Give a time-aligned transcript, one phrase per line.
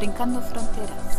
[0.00, 1.18] Brincando Fronteras,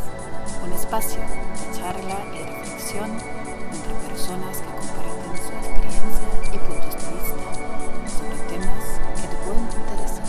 [0.66, 7.12] un espacio de charla y reflexión entre personas que comparten su experiencia y puntos de
[7.14, 7.46] vista
[8.10, 8.84] sobre temas
[9.22, 10.26] que te pueden interesar.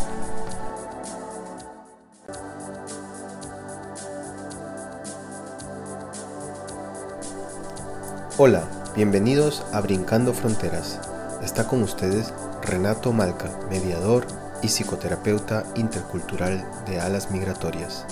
[8.37, 8.65] Hola,
[8.95, 11.01] bienvenidos a Brincando Fronteras.
[11.43, 14.27] Está con ustedes Renato Malca, mediador
[14.61, 18.05] y psicoterapeuta intercultural de alas migratorias.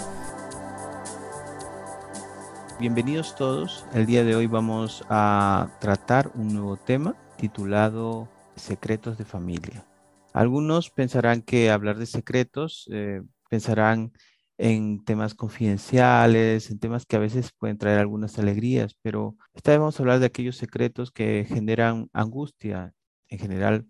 [2.81, 3.85] Bienvenidos todos.
[3.93, 9.87] El día de hoy vamos a tratar un nuevo tema titulado Secretos de Familia.
[10.33, 13.21] Algunos pensarán que hablar de secretos, eh,
[13.51, 14.15] pensarán
[14.57, 19.81] en temas confidenciales, en temas que a veces pueden traer algunas alegrías, pero esta vez
[19.81, 22.95] vamos a hablar de aquellos secretos que generan angustia
[23.29, 23.87] en general.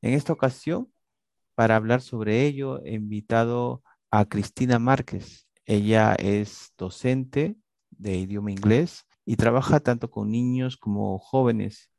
[0.00, 0.92] En esta ocasión,
[1.56, 5.48] para hablar sobre ello, he invitado a Cristina Márquez.
[5.66, 7.56] Ella es docente
[7.98, 11.90] de idioma inglés y trabaja tanto con niños como jóvenes.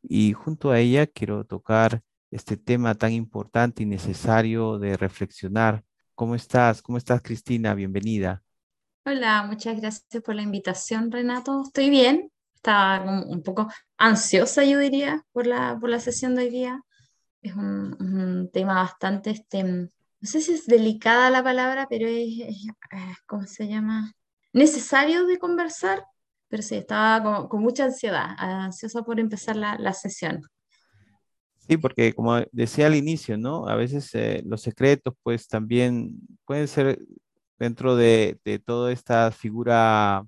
[0.00, 5.84] Y junto a ella quiero tocar este tema tan importante y necesario de reflexionar.
[6.14, 6.82] ¿Cómo estás?
[6.82, 7.74] ¿Cómo estás, Cristina?
[7.74, 8.42] Bienvenida.
[9.04, 11.62] Hola, muchas gracias por la invitación, Renato.
[11.64, 12.30] Estoy bien.
[12.54, 16.82] Estaba un poco ansiosa, yo diría, por la, por la sesión de hoy día.
[17.40, 19.88] Es un, tema bastante, este, no
[20.22, 22.66] sé si es delicada la palabra, pero es, es
[23.26, 24.12] ¿cómo se llama?
[24.58, 26.04] Necesario de conversar,
[26.48, 30.42] pero sí, estaba con, mucha ansiedad, ansiosa por empezar la, sesión.
[31.58, 33.68] Sí, porque como decía al inicio, ¿no?
[33.68, 36.12] A veces eh, los secretos, pues también
[36.44, 36.98] pueden ser
[37.58, 40.24] dentro de, de toda esta figura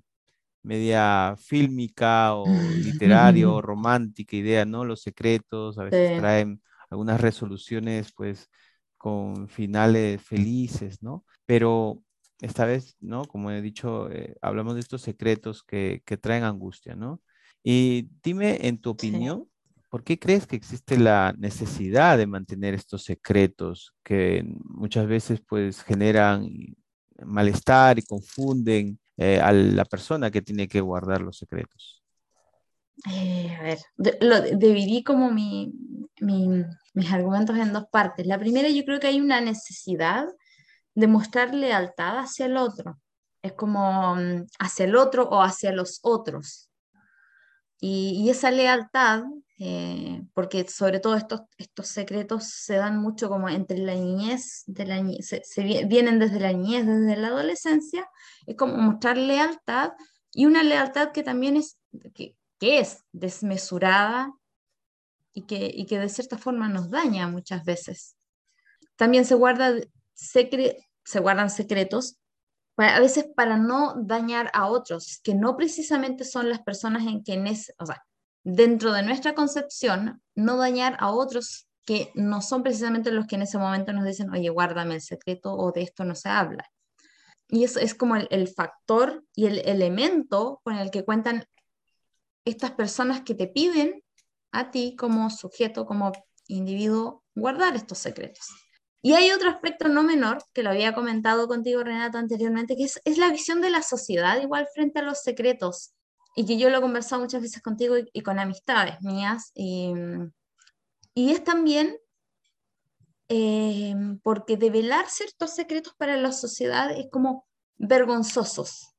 [0.63, 2.45] media fílmica o
[2.83, 4.85] literaria o romántica idea, ¿no?
[4.85, 8.49] Los secretos a veces traen algunas resoluciones, pues,
[8.97, 11.25] con finales felices, ¿no?
[11.45, 12.03] Pero
[12.41, 13.25] esta vez, ¿no?
[13.25, 17.21] Como he dicho, eh, hablamos de estos secretos que, traen angustia, ¿no?
[17.63, 19.47] Y dime, en tu opinión,
[19.89, 25.83] ¿por qué crees que existe la necesidad de mantener estos secretos que muchas veces pues
[25.83, 26.49] generan
[27.23, 32.01] malestar y confunden eh, a la persona que tiene que guardar los secretos?
[33.11, 33.79] Eh, a ver,
[34.21, 35.71] lo dividí como mis
[37.11, 38.25] argumentos en dos partes.
[38.25, 40.25] La primera, yo creo que hay una necesidad
[40.95, 42.99] demostrar lealtad hacia el otro.
[43.41, 46.69] Es como mm, hacia el otro o hacia los otros.
[47.83, 49.23] Y, esa lealtad,
[49.57, 54.85] eh, porque sobre todo estos, estos secretos se dan mucho como entre la niñez, de
[54.85, 55.01] la,
[55.87, 58.07] vienen desde la niñez, desde la adolescencia,
[58.45, 59.93] es como mostrar lealtad
[60.31, 61.79] y una lealtad que también es,
[62.13, 64.31] que, que es desmesurada
[65.33, 68.15] y que, y que de cierta forma nos daña muchas veces.
[68.95, 69.73] También se guarda
[70.21, 72.17] se guardan secretos,
[72.77, 77.73] a veces para no dañar a otros, que no precisamente son las personas en quienes,
[77.77, 78.03] o sea,
[78.43, 83.43] dentro de nuestra concepción, no dañar a otros que no son precisamente los que en
[83.43, 86.65] ese momento nos dicen, oye, guárdame el secreto o de esto no se habla.
[87.47, 91.45] Y eso es como el factor y el elemento con el que cuentan
[92.45, 94.01] estas personas que te piden
[94.51, 96.11] a ti como sujeto, como
[96.47, 98.47] individuo, guardar estos secretos.
[99.03, 103.17] Y hay otro aspecto no menor, que lo había comentado contigo, Renato, anteriormente, que es,
[103.17, 105.93] la visión de la sociedad igual frente a los secretos,
[106.35, 109.93] y que yo lo he conversado muchas veces contigo y, con amistades mías, y,
[111.15, 111.97] es también
[113.27, 117.47] eh, porque develar ciertos secretos para la sociedad es como
[117.77, 118.93] vergonzosos.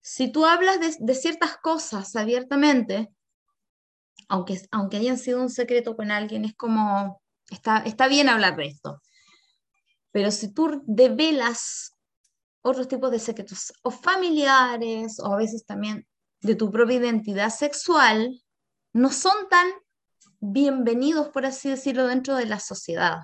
[0.00, 3.12] Si tú hablas de, ciertas cosas abiertamente,
[4.28, 7.21] aunque, aunque hayan sido un secreto con alguien, es como
[7.52, 9.02] Está, bien hablar de esto.
[10.10, 11.92] Pero si tú develas
[12.62, 16.06] otros tipos de secretos, o familiares, o a veces también
[16.40, 18.42] de tu propia identidad sexual,
[18.94, 19.68] no son tan
[20.40, 23.20] bienvenidos, por así decirlo, dentro de la sociedad.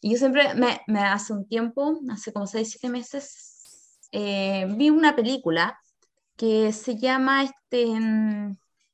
[0.00, 5.16] Y yo siempre, me, hace un tiempo, hace como 6, 7 meses, eh, vi una
[5.16, 5.78] película
[6.36, 7.86] que se llama este,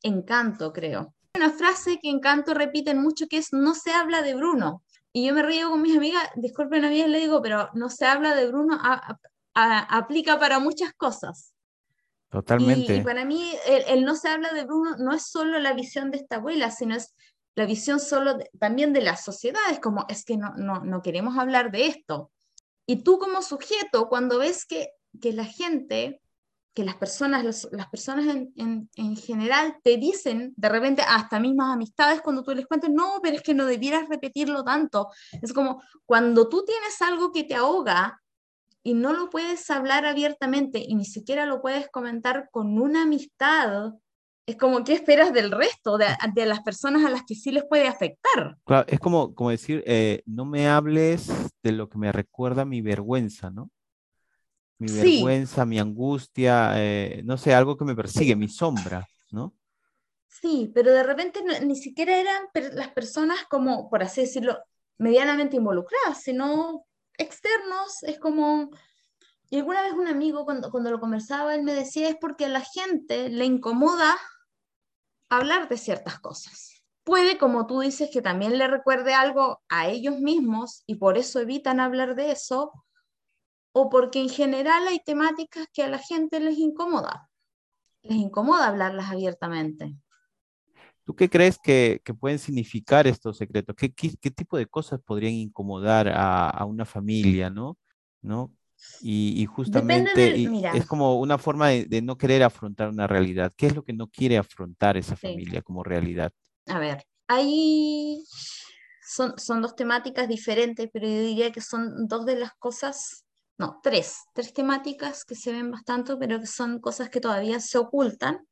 [0.02, 4.84] Encanto, creo una frase que Encanto repiten mucho que es no se habla de Bruno.
[5.12, 8.06] Y yo me río con mis amigas, disculpen a mí, le digo, pero no se
[8.06, 8.78] habla de Bruno,
[9.54, 11.52] aplica para muchas cosas.
[12.30, 12.96] Totalmente.
[12.96, 16.16] Y, para mí el, no se habla de Bruno no es solo la visión de
[16.16, 17.14] esta abuela, sino es
[17.54, 19.60] la visión solo también de la sociedad.
[19.70, 22.30] Es como, es que no, no, no queremos hablar de esto.
[22.86, 26.22] Y tú como sujeto, cuando ves que, que la gente
[26.74, 32.22] que las personas, las personas en, en, general te dicen de repente, hasta mismas amistades,
[32.22, 35.08] cuando tú les cuentas, no, pero es que no debieras repetirlo tanto.
[35.42, 38.20] Es como cuando tú tienes algo que te ahoga
[38.82, 43.92] y no lo puedes hablar abiertamente y ni siquiera lo puedes comentar con una amistad,
[44.46, 47.64] es como, ¿qué esperas del resto, de, de las personas a las que sí les
[47.64, 48.56] puede afectar?
[48.64, 51.30] Claro, es como, como decir, eh, no me hables
[51.62, 53.70] de lo que me recuerda mi vergüenza, ¿no?
[54.82, 55.16] Mi Sí.
[55.16, 59.54] vergüenza, mi angustia, eh, no sé, algo que me persigue, mi sombra, ¿no?
[60.28, 64.58] Sí, pero de repente no- ni siquiera eran per- las personas como, por así decirlo,
[64.98, 66.84] medianamente involucradas, sino
[67.18, 68.02] externos.
[68.02, 68.70] Es como,
[69.50, 72.50] y alguna vez un amigo cuando, cuando lo conversaba, él me decía, es porque a
[72.50, 74.16] la gente le incomoda
[75.28, 76.82] hablar de ciertas cosas.
[77.04, 81.40] Puede, como tú dices, que también le recuerde algo a ellos mismos y por eso
[81.40, 82.72] evitan hablar de eso,
[83.72, 87.28] o porque en general hay temáticas que a la gente les incomoda.
[88.02, 89.96] Les incomoda hablarlas abiertamente.
[91.04, 93.74] ¿Tú qué crees que, que pueden significar estos secretos?
[93.76, 97.76] ¿Qué, qué, qué tipo de cosas podrían incomodar a, a una familia, ¿no?
[98.20, 98.52] ¿No?
[99.00, 103.06] Y, y justamente del- y es como una forma de, de no querer afrontar una
[103.08, 103.52] realidad.
[103.56, 105.28] ¿Qué es lo que no quiere afrontar esa Sí.
[105.28, 106.32] familia como realidad?
[106.66, 108.24] A ver, ahí
[109.04, 113.24] son, son dos temáticas diferentes, pero yo diría que son dos de las cosas,
[113.62, 117.78] no, tres, tres temáticas que se ven bastante, pero que son cosas que todavía se
[117.78, 118.46] ocultan.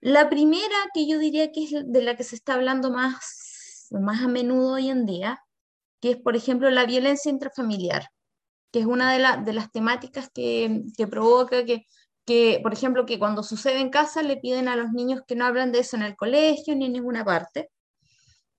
[0.00, 4.22] La primera que yo diría que es de la que se está hablando más, más
[4.22, 5.40] a menudo hoy en día,
[6.00, 8.08] que es, por ejemplo, la violencia intrafamiliar,
[8.72, 11.84] que es una de, la- de las temáticas que, que provoca que,
[12.26, 15.46] que, por ejemplo, que cuando sucede en casa le piden a los niños que no
[15.46, 17.70] hablan de eso en el colegio ni en ninguna parte,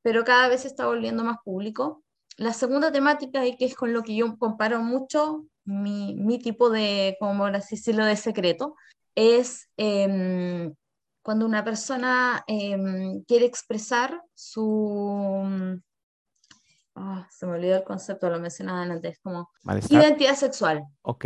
[0.04, 2.04] pero cada vez está volviendo más público.
[2.41, 6.71] La segunda temática, y que es con lo que yo comparo mucho mi, mi tipo
[6.71, 8.75] de, como así decirlo, de secreto,
[9.13, 10.73] es em,
[11.21, 15.79] cuando una persona em, quiere expresar su...
[16.95, 20.01] ah, se me olvidó el concepto, lo mencionaba antes, como ¿Malestar?
[20.01, 20.83] identidad sexual.
[21.03, 21.25] Ok.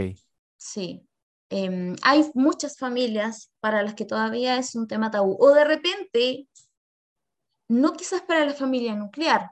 [0.58, 1.08] Sí.
[1.50, 5.38] Em, hay muchas familias para las que todavía es un tema tabú.
[5.40, 6.50] O de repente,
[7.70, 9.52] no quizás para la familia nuclear,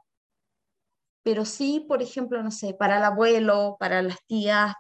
[1.24, 4.74] pero sí, por ejemplo, no sé, para el abuelo, para las tías,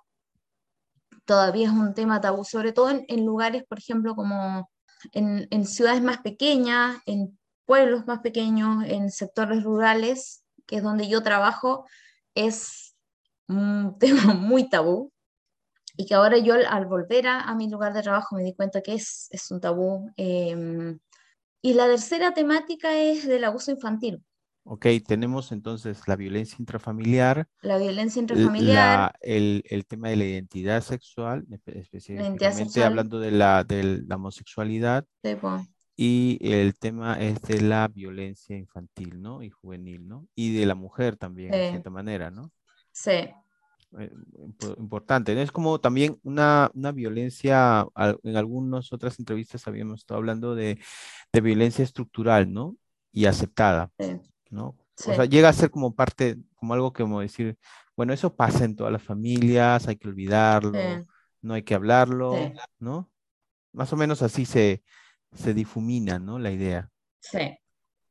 [1.25, 4.69] todavía es un tema tabú, sobre todo en, lugares, por ejemplo, como
[5.13, 11.23] en, ciudades más pequeñas, en pueblos más pequeños, en sectores rurales, que es donde yo
[11.23, 11.85] trabajo,
[12.35, 12.95] es
[13.47, 15.11] un tema muy tabú
[15.95, 18.55] y que ahora yo al, al volver a, a mi lugar de trabajo me di
[18.55, 20.11] cuenta que es, es un tabú.
[20.17, 20.99] em,
[21.61, 24.21] y la tercera temática es del abuso infantil,
[24.65, 30.25] Ok, tenemos entonces la violencia intrafamiliar, la violencia intrafamiliar, la- el, el tema de la
[30.25, 32.83] identidad sexual, espe- específicamente sexual.
[32.85, 35.05] hablando de la, de la homosexualidad,
[35.95, 39.43] y el tema es de la violencia infantil, ¿no?
[39.43, 40.27] Y juvenil, ¿no?
[40.35, 41.59] Y de la mujer también, Sí.
[41.69, 42.51] cierta manera, ¿no?
[42.91, 43.33] sí,
[43.99, 45.35] Eh, impo- importante.
[45.35, 45.41] ¿no?
[45.41, 47.85] Es como también una, una violencia,
[48.23, 50.79] en algunas otras entrevistas habíamos estado hablando de,
[51.31, 52.75] de violencia estructural, ¿no?
[53.11, 54.77] Y aceptada, sí, ¿no?
[54.95, 55.11] Sí.
[55.11, 57.57] O sea, llega a ser como parte, como algo como decir,
[57.97, 61.05] bueno, eso pasa en todas las familias, hay que olvidarlo, sí,
[61.41, 62.53] no hay que hablarlo, Sí.
[62.79, 63.11] ¿no?
[63.73, 64.83] Más o menos así se,
[65.33, 66.39] se difumina, ¿no?
[66.39, 66.89] La idea.
[67.19, 67.39] sí,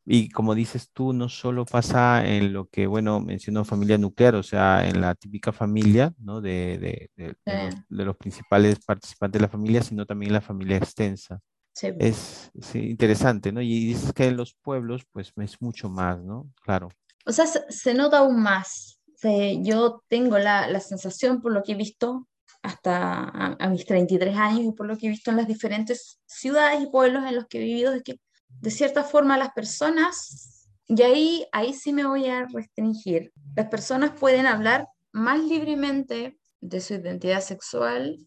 [0.05, 4.43] Y como dices tú, no solo pasa en lo que, bueno, mencionó familia nuclear, o
[4.43, 6.41] sea, en la típica familia, ¿no?
[6.41, 10.41] De, de- de- de los, los principales participantes de la familia, sino también en la
[10.41, 11.41] familia extensa.
[11.73, 11.89] Sí.
[11.99, 13.61] Es sí, interesante, ¿no?
[13.61, 16.51] Y dices que en los pueblos, pues es mucho más, ¿no?
[16.63, 16.89] Claro.
[17.27, 19.01] O sea, se, se nota aún más.
[19.17, 22.29] Se- yo tengo la, la sensación, por lo que he visto
[22.63, 26.21] hasta a, a mis 33 años y por lo que he visto en las diferentes
[26.27, 30.69] ciudades y pueblos en los que he vivido, es que de cierta forma las personas,
[30.87, 36.81] y ahí, ahí sí me voy a restringir, las personas pueden hablar más libremente de
[36.81, 38.19] su identidad sexual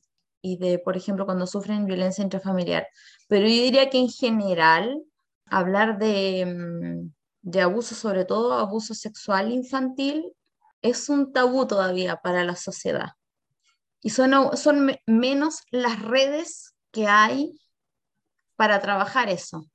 [0.45, 2.87] y de, por ejemplo, cuando sufren violencia intrafamiliar.
[3.27, 5.01] Pero yo diría que en general,
[5.47, 7.11] hablar de, mm,
[7.41, 10.31] de abuso, sobre todo abuso sexual infantil,
[10.81, 13.09] es un tabú todavía para la sociedad.
[14.01, 17.59] Y son, son me- menos las redes que hay
[18.55, 19.65] para trabajar eso.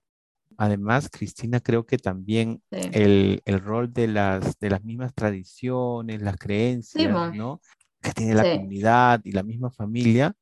[0.56, 2.90] Además, Cristina, creo que también Sí.
[2.92, 7.34] el, el rol de las, de las mismas tradiciones, las creencias.
[7.34, 7.60] ¿no?
[8.02, 8.52] Que tiene la Sí.
[8.52, 10.34] comunidad y la misma familia,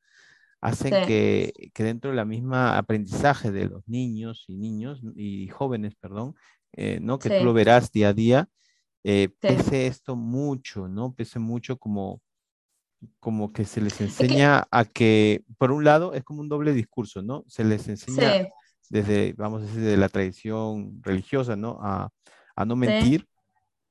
[0.61, 1.07] hacen Sí.
[1.07, 6.35] que, que dentro de la misma aprendizaje de los niños y niños y jóvenes, perdón,
[6.73, 7.19] eh, ¿no?
[7.19, 7.37] Que Sí.
[7.39, 8.49] tú lo verás día a día,
[9.05, 9.37] eh, Sí.
[9.41, 11.15] pese esto mucho, ¿no?
[11.15, 12.21] Pese mucho como,
[13.21, 17.23] como que se les enseña a que, por un lado, es como un doble discurso,
[17.23, 17.45] ¿no?
[17.47, 18.49] Se les enseña
[18.91, 21.79] desde, vamos a decir, de la tradición religiosa, ¿no?
[21.83, 22.11] A,
[22.57, 23.27] a no mentir,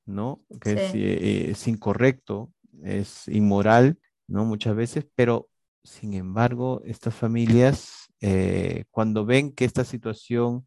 [0.06, 0.42] ¿no?
[0.60, 3.98] Que es, eh, es incorrecto, es inmoral
[4.28, 4.44] ¿no?
[4.44, 5.47] Muchas veces, pero
[5.88, 10.66] sin embargo, estas familias, eh, cuando ven que esta situación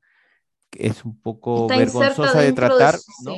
[0.72, 3.34] es un poco vergonzosa de tratar, ¿no?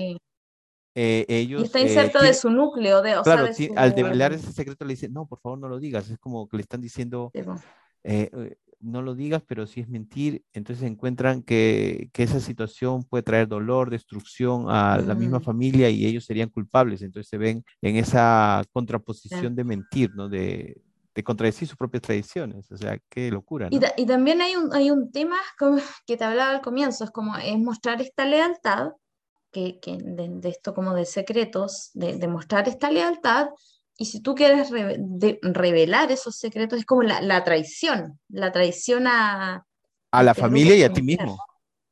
[0.96, 1.64] Eh, ellos...
[1.64, 5.12] está inserto de su núcleo, de, o claro, sea, al develar ese secreto le dicen,
[5.12, 7.32] no, por favor no lo digas, es como que le están diciendo,
[8.80, 13.90] no lo digas, pero si es mentir, entonces encuentran que, esa situación puede traer dolor,
[13.90, 15.44] destrucción a la misma mm.
[15.44, 20.30] familia y ellos serían culpables, entonces se ven en esa contraposición de mentir, ¿no?
[20.30, 20.82] De,
[21.22, 23.70] contradecir sus propias tradiciones, o sea, qué locura.
[23.70, 23.78] ¿no?
[23.98, 27.36] Y, también hay un, hay un tema como que te hablaba al comienzo, es como
[27.36, 28.94] es mostrar esta lealtad,
[29.52, 33.50] que, de, esto como de secretos, de, de mostrar esta lealtad,
[33.98, 34.70] y si tú quieres
[35.42, 39.66] revelar esos secretos, es como la, traición, la traición a...
[40.12, 41.38] A la familia y a ti mismo.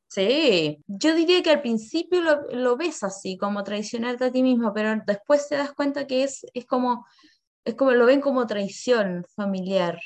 [0.08, 5.00] Sí, yo diría que al principio lo, ves así, como traicionarte a ti mismo, pero
[5.06, 7.06] después te das cuenta que es, es como,
[7.64, 10.00] es como lo ven como traición familiar.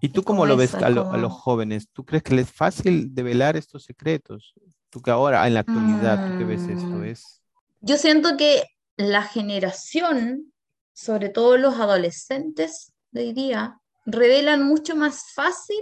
[0.00, 1.88] ¿Y tú cómo lo ves a, los jóvenes?
[1.92, 4.54] ¿Tú crees que les es fácil develar estos secretos?
[4.90, 6.98] Tú que ahora, en la actualidad, ¿tú qué ves esto?
[6.98, 7.04] Mm.
[7.04, 7.42] Es...
[7.80, 8.64] Yo siento que
[8.96, 10.52] la generación
[10.98, 15.80] sobre todo los adolescentes de hoy día, revelan mucho más fácil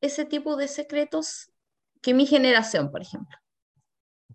[0.00, 1.50] ese tipo de secretos
[2.00, 3.36] que mi generación, por ejemplo.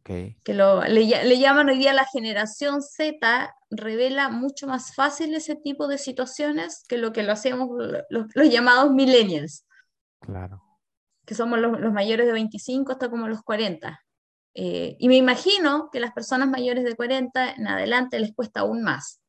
[0.06, 0.36] Okay.
[0.44, 1.08] Que lo, le,
[1.40, 6.98] llaman hoy día la generación Z, revela mucho más fácil ese tipo de situaciones que
[6.98, 7.70] lo que lo hacemos
[8.10, 9.66] los, llamados millennials.
[10.20, 10.62] Claro.
[11.26, 13.98] Que somos los, mayores de 25 hasta como los 40.
[14.56, 18.84] Eh, y me imagino que las personas mayores de 40 en adelante les cuesta aún
[18.84, 19.22] más.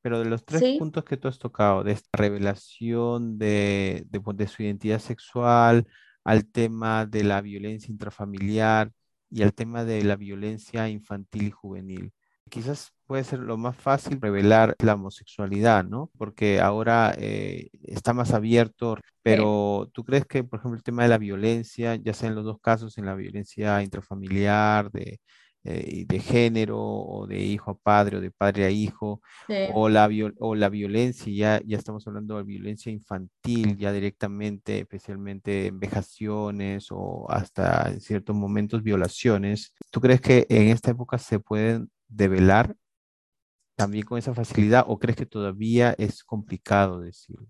[0.00, 4.48] Pero de los tres puntos que tú has tocado, de esta revelación de, pues, de,
[4.48, 5.86] su identidad sexual,
[6.24, 8.90] al tema de la violencia intrafamiliar
[9.34, 12.12] y al tema de la violencia infantil y juvenil,
[12.48, 16.08] quizás puede ser lo más fácil revelar la homosexualidad, ¿no?
[16.16, 21.08] Porque ahora eh, está más abierto, pero ¿tú crees que, por ejemplo, el tema de
[21.08, 25.20] la violencia, ya sea en los dos casos, en la violencia intrafamiliar, de
[25.66, 29.22] eh, de género o de hijo a padre o de padre a hijo
[29.72, 35.68] o, la o la violencia, ya, ya estamos hablando de violencia infantil ya directamente, especialmente
[35.68, 39.72] en vejaciones o hasta en ciertos momentos violaciones.
[39.90, 42.76] ¿Tú crees que en esta época se pueden develar
[43.74, 47.46] también con esa facilidad o crees que todavía es complicado decirlo?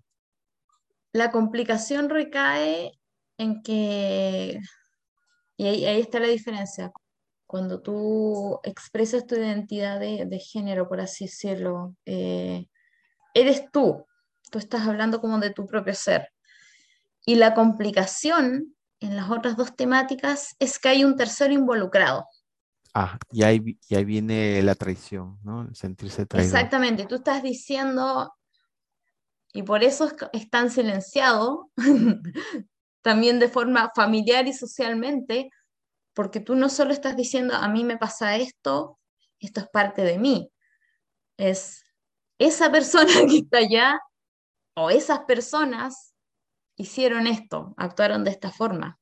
[1.12, 2.92] La complicación recae
[3.38, 4.60] en que,
[5.56, 6.92] y ahí está la diferencia,
[7.54, 12.66] cuando tú expresas tu identidad de, género, por así decirlo, eh,
[13.32, 14.04] eres tú,
[14.50, 16.32] tú estás hablando como de tu propio ser.
[17.24, 22.26] Y la complicación en las otras dos temáticas es que hay un tercero involucrado.
[22.92, 25.72] Ah, y ahí, y ahí viene la traición, ¿no?
[25.76, 26.48] sentirse traído.
[26.52, 28.34] Exactamente, tú estás diciendo,
[29.52, 31.70] y por eso es tan silenciado,
[33.02, 35.50] también de forma familiar y socialmente,
[36.14, 38.98] porque tú no solo estás diciendo, a mí me pasa esto,
[39.40, 40.50] esto es parte de mí,
[41.36, 41.84] es
[42.38, 44.00] esa persona que está allá
[44.74, 46.14] o esas personas
[46.76, 48.98] hicieron esto, actuaron de esta forma.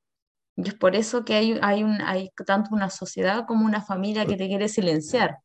[0.57, 4.27] Y es por eso que hay, hay, un, hay tanto una sociedad como una familia
[4.27, 5.39] que te quiere silenciar.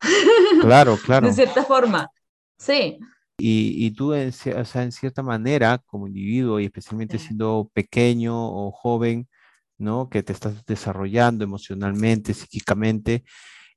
[0.62, 1.26] Claro, claro.
[1.26, 2.10] de cierta forma,
[2.58, 2.98] sí.
[3.38, 8.34] Y, y tú, en, o sea, en cierta manera, como individuo y especialmente siendo pequeño
[8.34, 9.28] o joven,
[9.80, 10.08] ¿no?
[10.08, 13.24] Que te estás desarrollando emocionalmente, psíquicamente,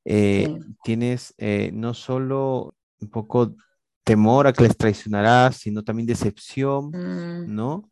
[0.06, 3.56] eh, tienes eh, no solo un poco
[4.04, 7.56] temor a que les traicionarás, sino también decepción, mm.
[7.56, 7.90] ¿no?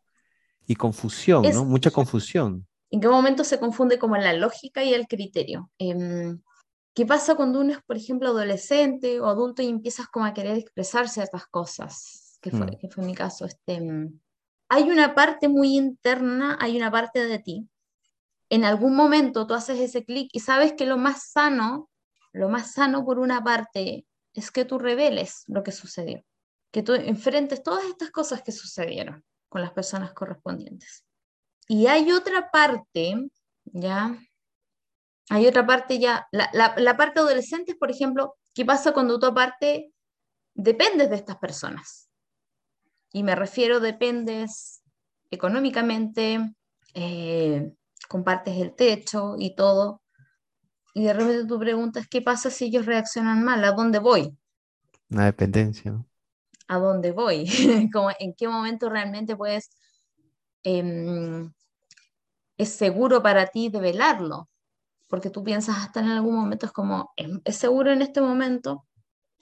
[0.67, 1.65] Y confusión, ¿no?
[1.65, 2.67] Mucha confusión.
[2.89, 5.71] ¿En qué momento se confunde como la lógica y el criterio?
[5.77, 6.41] Em,
[6.93, 10.57] ¿Qué pasa cuando uno es, por ejemplo, adolescente o adulto y empiezas como a querer
[10.57, 12.37] expresar ciertas cosas?
[12.41, 12.77] Que fue, mm.
[12.77, 13.45] que fue mi caso.
[13.45, 14.19] Este, em,
[14.67, 17.70] hay una parte muy interna, hay una parte de ti
[18.51, 21.89] en algún momento tú haces ese clic y sabes que lo más sano,
[22.33, 26.21] lo más sano por una parte es que tú reveles lo que sucedió,
[26.69, 31.05] que tú enfrentes todas estas cosas que sucedieron con las personas correspondientes.
[31.69, 33.29] Y hay otra parte,
[33.63, 34.19] ya,
[35.29, 39.93] hay otra parte ya, la, parte adolescente, por ejemplo, ¿qué pasa cuando tú aparte
[40.53, 42.09] dependes de estas personas?
[43.13, 44.83] Y me refiero, dependes
[45.29, 46.53] económicamente,
[46.93, 47.71] eh,
[48.11, 50.01] compartes el techo y todo,
[50.93, 53.63] y de repente tú preguntas, ¿qué pasa si ellos reaccionan mal?
[53.63, 54.37] ¿A dónde voy?
[55.09, 56.03] Una dependencia.
[56.67, 57.45] ¿A dónde voy?
[57.93, 59.69] Como, ¿En qué momento realmente puedes,
[60.63, 61.53] em,
[62.57, 64.49] es seguro para ti develarlo?
[65.07, 67.11] Porque tú piensas hasta en algún momento es como,
[67.43, 68.85] ¿es seguro en este momento?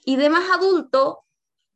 [0.04, 1.24] Y de más adulto,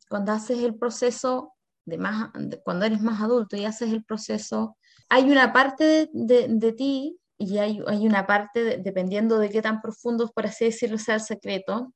[0.08, 1.52] cuando haces el proceso
[1.84, 2.30] de más,
[2.64, 4.76] cuando eres más adulto y haces el proceso,
[5.08, 10.30] hay una parte de, ti y hay, hay una parte, dependiendo de qué tan profundo,
[10.34, 11.92] por así decirlo, sea el secreto,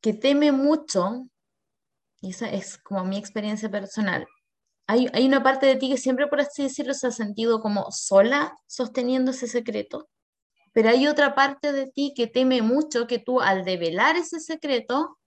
[0.00, 1.26] que teme mucho,
[2.20, 4.26] y esa es como mi experiencia personal,
[4.86, 7.86] hay, hay, una parte de ti que siempre, por así decirlo, se ha sentido como
[7.92, 10.08] sola sosteniendo ese secreto,
[10.72, 15.18] pero hay otra parte de ti que teme mucho que tú al develar ese secreto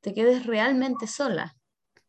[0.00, 1.54] te quedes realmente sola.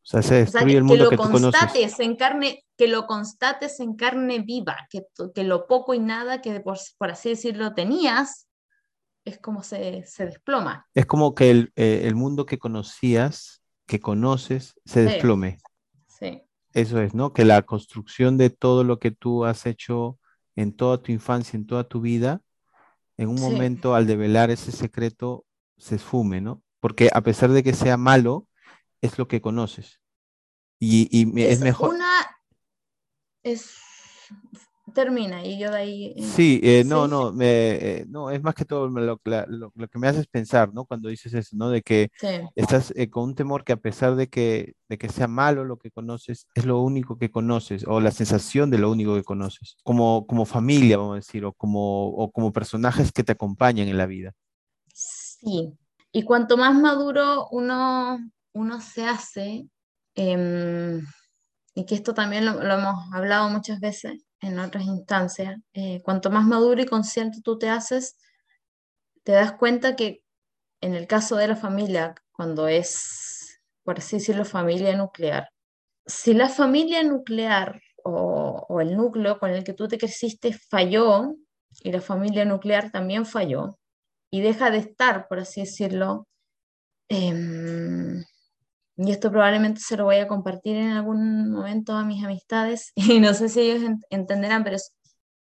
[0.04, 3.96] O sea, se destruye el mundo que, lo constates En carne, que lo constates en
[3.96, 8.50] carne viva, que, que lo poco y nada que por, por así decirlo tenías,
[9.24, 10.86] es como se, se desploma.
[10.94, 15.60] Es como que el, eh, el, mundo que conocías, que conoces, se desplome.
[16.08, 16.42] Sí.
[16.74, 17.32] Eso es, ¿no?
[17.32, 20.20] Que la construcción de todo lo que tú has hecho
[20.58, 22.42] en toda tu infancia, en toda tu vida,
[23.16, 25.46] en un momento al develar ese secreto
[25.78, 26.62] se esfume, ¿no?
[26.80, 28.48] Porque a pesar de que sea malo,
[29.04, 30.00] es lo que conoces.
[30.80, 31.94] Y, es, mejor.
[31.94, 32.12] Una
[33.42, 33.78] es
[34.94, 36.14] termina y yo de ahí.
[36.16, 40.08] Eh, sí, eh, no, no, me, eh, no, es más que todo lo, que me
[40.08, 40.86] haces pensar, ¿no?
[40.86, 41.70] Cuando dices eso, ¿no?
[41.70, 42.12] De que
[42.56, 45.92] estás con un temor que a pesar de que, de que sea malo lo que
[45.92, 50.26] conoces, es lo único que conoces, o la sensación de lo único que conoces, como,
[50.28, 54.06] como familia, vamos a decir, o como, o como personajes que te acompañan en la
[54.06, 54.34] vida.
[54.94, 55.74] Sí,
[56.12, 58.20] y cuanto más maduro uno,
[58.54, 59.68] uno se hace,
[60.16, 61.02] em,
[61.76, 66.30] y que esto también lo, lo hemos hablado muchas veces, en otras instancias, eh, cuanto
[66.32, 68.18] más maduro y consciente tú te haces,
[69.24, 70.22] te das cuenta que
[70.82, 75.50] en el caso de la familia, cuando es, por así decirlo, familia nuclear,
[76.08, 81.36] si la familia nuclear o, o el núcleo con el que tú te creciste falló
[81.84, 83.78] y la familia nuclear también falló
[84.32, 86.28] y deja de estar, por así decirlo,
[87.10, 87.34] eh,
[88.96, 93.20] y esto probablemente se lo voy a compartir en algún momento a mis amistades y
[93.20, 94.78] no sé si ellos entenderán, pero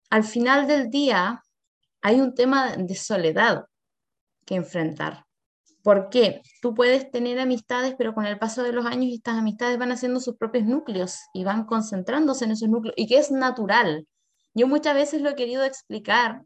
[0.09, 1.41] al final del día
[2.01, 3.65] hay un tema de soledad
[4.45, 5.25] que enfrentar.
[5.83, 6.41] ¿Por qué?
[6.61, 10.19] Tú puedes tener amistades, pero con el paso de los años estas amistades van haciendo
[10.19, 14.07] sus propios núcleos y van concentrándose en esos núcleos y que es natural.
[14.53, 16.43] Yo muchas veces lo he querido explicar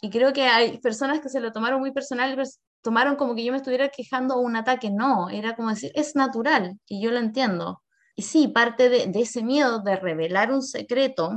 [0.00, 2.36] y creo que hay personas que se lo tomaron muy personal,
[2.82, 4.90] tomaron como que yo me estuviera quejando un ataque.
[4.90, 7.82] No, era como decir, es natural y yo lo entiendo.
[8.16, 11.32] Y sí, parte de, ese miedo de revelar un secreto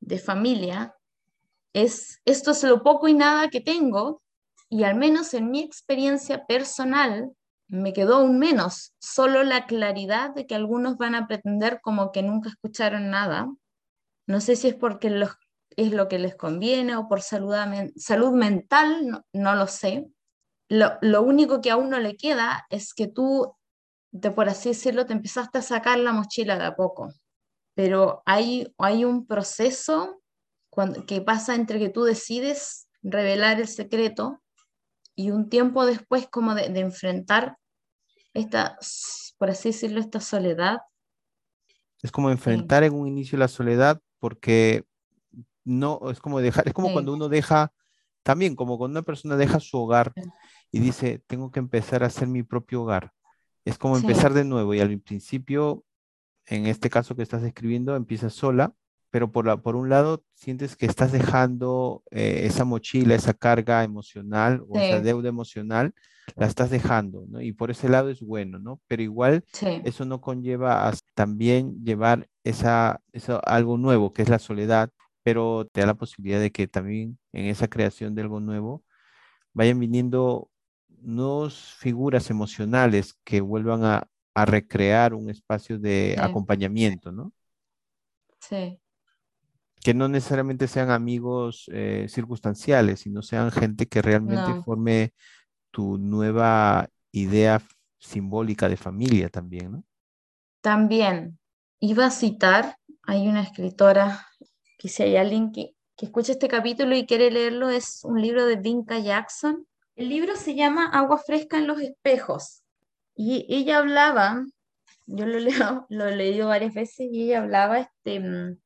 [0.00, 0.94] de familia
[1.72, 4.22] es, esto es lo poco y nada que tengo
[4.68, 7.30] y al menos en mi experiencia personal
[7.68, 12.22] me quedó un menos, solo la claridad de que algunos van a pretender como que
[12.22, 13.48] nunca escucharon nada.
[14.26, 15.30] No sé si es porque los,
[15.76, 17.54] es lo que les conviene o por salud,
[17.96, 20.08] salud mental, no, no lo sé,
[20.74, 23.54] lo, único que a uno le queda es que tú,
[24.10, 27.12] de por así decirlo, te empezaste a sacar la mochila de a poco.
[27.74, 30.20] Pero hay, hay un proceso
[30.70, 34.42] cuando, que pasa entre que tú decides revelar el secreto
[35.14, 37.58] y un tiempo después como de, enfrentar
[38.32, 38.76] esta,
[39.38, 40.78] por así decirlo, esta soledad.
[42.02, 44.84] Es como enfrentar en un inicio la soledad porque
[45.64, 47.72] no, es como dejar, es como cuando uno deja,
[48.24, 50.12] también como cuando una persona deja su hogar
[50.72, 53.12] y dice, tengo que empezar a hacer mi propio hogar.
[53.64, 55.84] Es como empezar de nuevo y al principio,
[56.46, 58.74] en este caso que estás escribiendo, empiezas sola,
[59.10, 63.84] pero por, la, por un lado sientes que estás dejando eh, esa mochila, esa carga
[63.84, 65.94] emocional o esa deuda emocional,
[66.34, 67.40] la estás dejando, ¿no?
[67.40, 68.80] Y por ese lado es bueno, ¿no?
[68.88, 69.44] Pero igual
[69.84, 74.90] eso no conlleva a también llevar esa, eso, algo nuevo, que es la soledad,
[75.24, 78.84] pero te da la posibilidad de que también en esa creación de algo nuevo
[79.54, 80.50] vayan viniendo
[81.00, 87.32] nuevas figuras emocionales que vuelvan a, recrear un espacio de acompañamiento, ¿no?
[88.40, 88.80] Sí.
[89.80, 95.14] Que no necesariamente sean amigos eh, circunstanciales, sino sean gente que realmente forme
[95.70, 97.62] tu nueva idea
[98.00, 99.84] simbólica de familia también, ¿no?
[100.60, 101.38] También.
[101.78, 104.26] Iba a citar, hay una escritora,
[104.84, 108.44] que si hay alguien que, que escucha este capítulo y quiere leerlo, es un libro
[108.44, 109.66] de Vinca Jackson,
[109.96, 112.62] el libro se llama Agua fresca en los espejos
[113.16, 114.44] y ella hablaba,
[115.06, 118.58] yo lo, leo, lo he leído varias veces y ella hablaba este, mm,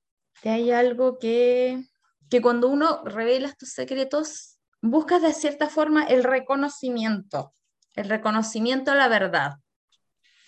[0.42, 1.84] que hay algo que,
[2.28, 7.52] que cuando uno revela estos secretos, buscas de cierta forma el reconocimiento,
[7.94, 9.52] el reconocimiento a la verdad.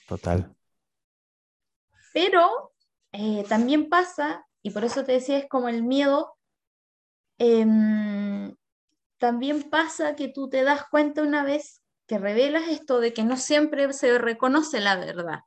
[0.08, 0.52] Total.
[2.12, 2.72] Pero
[3.12, 6.36] eh, también pasa, y por eso te decía, es como el miedo
[7.38, 8.54] em,
[9.18, 13.36] también pasa que tú te das cuenta una vez que revelas esto de que no
[13.36, 15.40] siempre se reconoce la verdad.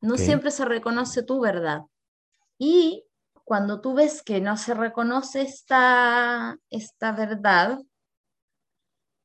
[0.00, 1.82] No siempre se reconoce tu verdad.
[2.56, 3.04] Y
[3.44, 7.80] cuando tú ves que no se reconoce esta, esta verdad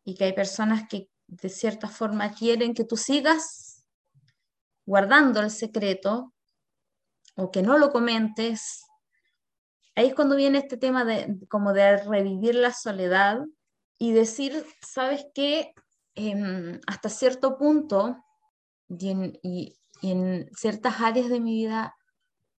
[0.03, 3.85] y que hay personas que de cierta forma quieren que tú sigas
[4.85, 6.34] guardando el secreto
[7.35, 8.85] o que no lo comentes,
[9.95, 13.39] ahí es cuando viene este tema de como de revivir la soledad
[13.97, 15.73] y decir, ¿sabes qué?
[16.15, 18.17] Em, hasta cierto punto
[18.87, 21.95] y en, ciertas áreas de mi vida,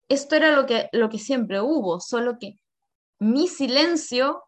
[0.09, 2.57] esto era lo que, lo que siempre hubo, solo que
[3.19, 4.43] mi silencio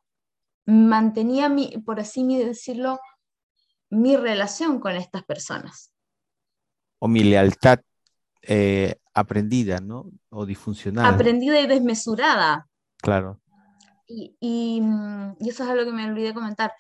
[0.67, 2.99] mantenía, mi, por así decirlo,
[3.91, 5.93] mi relación con estas personas.
[6.99, 7.81] O mi lealtad
[8.43, 10.11] eh, aprendida, ¿no?
[10.31, 11.15] O disfuncional.
[11.15, 12.69] Aprendida y desmesurada.
[12.99, 13.41] Claro.
[14.07, 14.83] Y, y,
[15.41, 16.73] eso es algo que me olvidé comentar,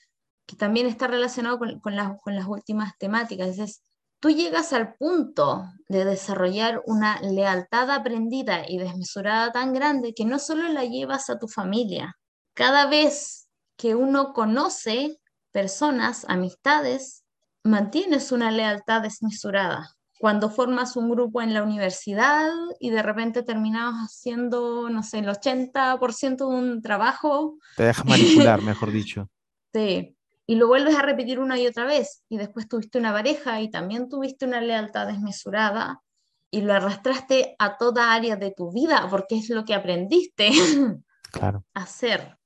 [0.46, 3.58] que también está relacionado con, con, con las últimas temáticas.
[3.58, 3.82] Es,
[4.20, 10.38] tú llegas al punto de desarrollar una lealtad aprendida y desmesurada tan grande que no
[10.38, 12.16] solo la llevas a tu familia,
[12.54, 15.20] cada vez que uno conoce
[15.52, 17.24] personas, amistades,
[17.62, 19.97] mantienes una lealtad desmesurada.
[20.18, 22.50] Cuando formas un grupo en la universidad
[22.80, 27.58] y de repente terminas haciendo, no sé, el 80% de un trabajo.
[27.76, 29.30] Te dejas manipular, mejor dicho.
[29.72, 33.60] Sí, y lo vuelves a repetir una y otra vez, y después tuviste una pareja
[33.60, 36.02] y también tuviste una lealtad desmesurada,
[36.50, 40.50] y lo arrastraste a toda área de tu vida, porque es lo que aprendiste
[41.30, 41.64] claro.
[41.74, 42.38] a hacer.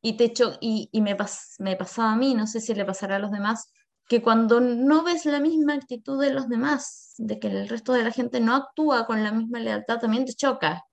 [0.00, 1.16] Y, te y, y me,
[1.58, 3.72] me pasaba a mí, no sé si le pasará a los demás,
[4.12, 8.04] que cuando no ves la misma actitud de los demás, de que el resto de
[8.04, 10.84] la gente no actúa con la misma lealtad, también te choca.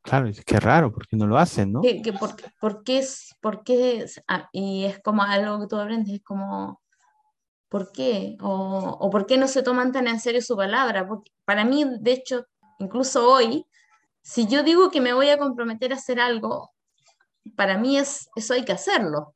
[0.00, 1.82] Claro, es que raro, porque no lo hacen, ¿no?
[1.82, 2.00] Que,
[2.58, 6.80] por, qué es, por qué ah, y es como algo que tú aprendes, es como,
[7.68, 8.38] ¿por qué?
[8.40, 11.06] O, o, por qué no se toman tan en serio su palabra.
[11.06, 12.46] Porque para mí, de hecho,
[12.78, 13.66] incluso hoy,
[14.22, 16.72] si yo digo que me voy a comprometer a hacer algo,
[17.56, 19.34] para mí es, eso hay que hacerlo,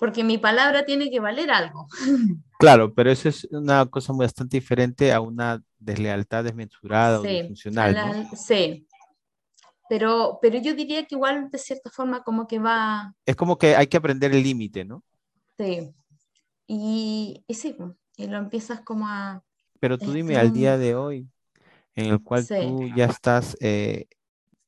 [0.00, 1.86] porque mi palabra tiene que valer algo.
[2.56, 8.26] Claro, pero eso es una cosa bastante diferente a una deslealtad desmesurada o disfuncional.
[8.34, 8.86] Sí,
[9.88, 13.14] pero, pero yo diría que igual de cierta forma como que va...
[13.26, 15.02] Es como que hay que aprender el límite, ¿no?
[15.58, 15.92] Sí.
[16.66, 17.76] Y, y, sí,
[18.16, 19.42] y lo empiezas como a...
[19.78, 21.28] Pero tú dime, al día de hoy,
[21.94, 24.06] en el cual tú ya estás eh,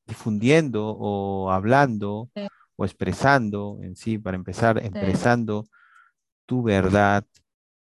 [0.05, 2.29] difundiendo o hablando
[2.77, 5.65] o expresando en sí, para empezar, expresando
[6.45, 7.25] tu verdad,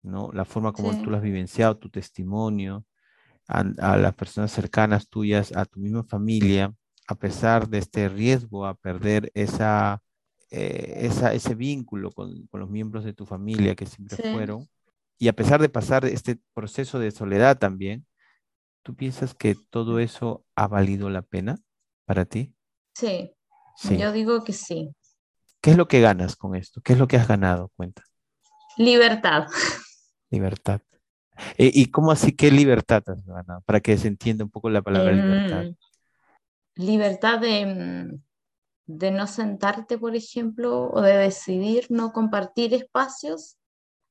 [0.02, 0.30] ¿no?
[0.32, 2.86] La forma como tú lo has vivenciado, tu testimonio,
[3.46, 6.72] a, a, las personas cercanas tuyas, a tu misma familia,
[7.06, 10.02] a pesar de este riesgo a perder esa,
[10.50, 14.68] eh, esa ese vínculo con, con, los miembros de tu familia que siempre fueron,
[15.18, 18.06] y a pesar de pasar este proceso de soledad también,
[18.82, 21.58] ¿tú piensas que todo eso ha valido la pena
[22.06, 22.54] para ti?
[22.94, 23.34] Sí,
[23.76, 23.98] sí.
[23.98, 24.94] yo digo que sí.
[25.60, 26.80] ¿Qué es lo que ganas con esto?
[26.82, 27.70] ¿Qué es lo que has ganado?
[27.76, 28.02] Cuenta.
[28.76, 29.46] Libertad.
[30.30, 30.80] Libertad.
[31.56, 33.62] Eh, ¿Y cómo así qué libertad has ganado?
[33.62, 35.62] Para que se entienda un poco la palabra libertad.
[35.64, 35.74] Em,
[36.76, 38.20] libertad mm,
[38.86, 43.56] de, no sentarte, por ejemplo, o de decidir no compartir espacios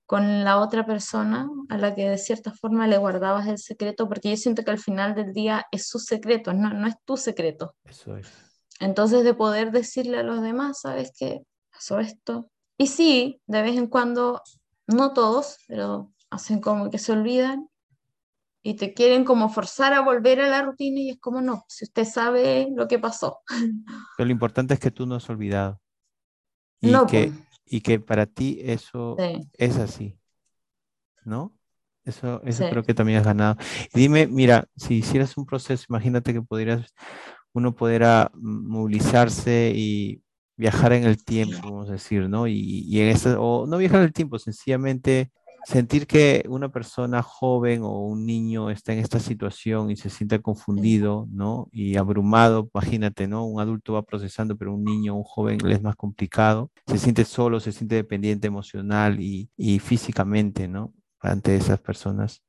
[0.05, 4.31] con la otra persona a la que de cierta forma le guardabas el secreto, porque
[4.31, 7.75] yo siento que al final del día es su secreto, no, no es tu secreto.
[7.85, 8.52] Eso es.
[8.79, 11.41] Entonces de poder decirle a los demás, ¿sabes qué?
[11.71, 12.49] Pasó esto.
[12.77, 14.41] Y sí, de vez en cuando,
[14.87, 17.69] no todos, pero hacen como que se olvidan
[18.63, 21.85] y te quieren como forzar a volver a la rutina y es como no, si
[21.85, 23.41] usted sabe lo que pasó.
[24.17, 25.79] Pero lo importante es que tú no has olvidado.
[26.79, 27.61] Y, no, que, pues.
[27.65, 29.17] y que para ti eso
[29.53, 30.17] es así.
[31.25, 31.57] ¿No?
[32.05, 33.57] Eso, eso creo que también has ganado.
[33.93, 36.93] Y dime, mira, si hicieras un proceso, imagínate que podrías,
[37.53, 40.21] uno pudiera movilizarse y
[40.57, 42.47] viajar en el tiempo, vamos a decir, ¿no?
[42.47, 45.31] Y, y en esa, o no viajar en el tiempo, sencillamente
[45.63, 50.41] sentir que una persona joven o un niño está en esta situación y se siente
[50.41, 51.69] confundido, ¿no?
[51.71, 53.45] Y abrumado, imagínate, ¿no?
[53.45, 56.71] Un adulto va procesando, pero un niño, un joven le es más complicado.
[56.87, 60.93] Se siente solo, se siente dependiente emocional y, físicamente, ¿no?
[61.19, 62.43] Ante esas personas.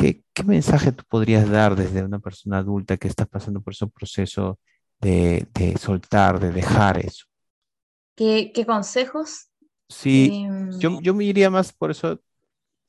[0.00, 4.58] ¿Qué, mensaje tú podrías dar desde una persona adulta que está pasando por ese proceso
[4.98, 5.46] de,
[5.78, 7.26] soltar, de dejar eso?
[8.16, 9.50] ¿Qué, consejos?
[9.88, 10.46] Sí,
[10.78, 12.20] yo, em, yo me iría más por eso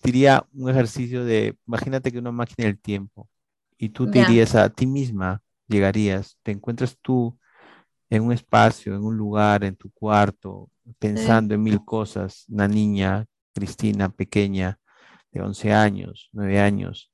[0.03, 3.29] diría un ejercicio de, imagínate que una máquina del tiempo
[3.77, 7.37] y tú te dirías a ti misma, llegarías, te encuentras tú
[8.09, 10.69] en un espacio, en un lugar, en tu cuarto,
[10.99, 14.79] pensando en mil cosas, una niña, Cristina, pequeña,
[15.31, 17.11] de 11 años, 9 años,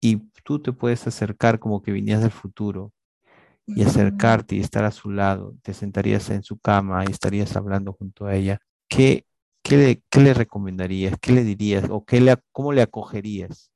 [0.00, 2.92] y tú te puedes acercar como que vinías del futuro
[3.66, 7.92] y acercarte y estar a su lado, te sentarías en su cama y estarías hablando
[7.92, 9.24] junto a ella, ¿qué,
[9.62, 11.16] qué, le, recomendarías?
[11.20, 11.88] ¿Qué le dirías?
[11.88, 13.70] ¿O qué le, cómo le acogerías?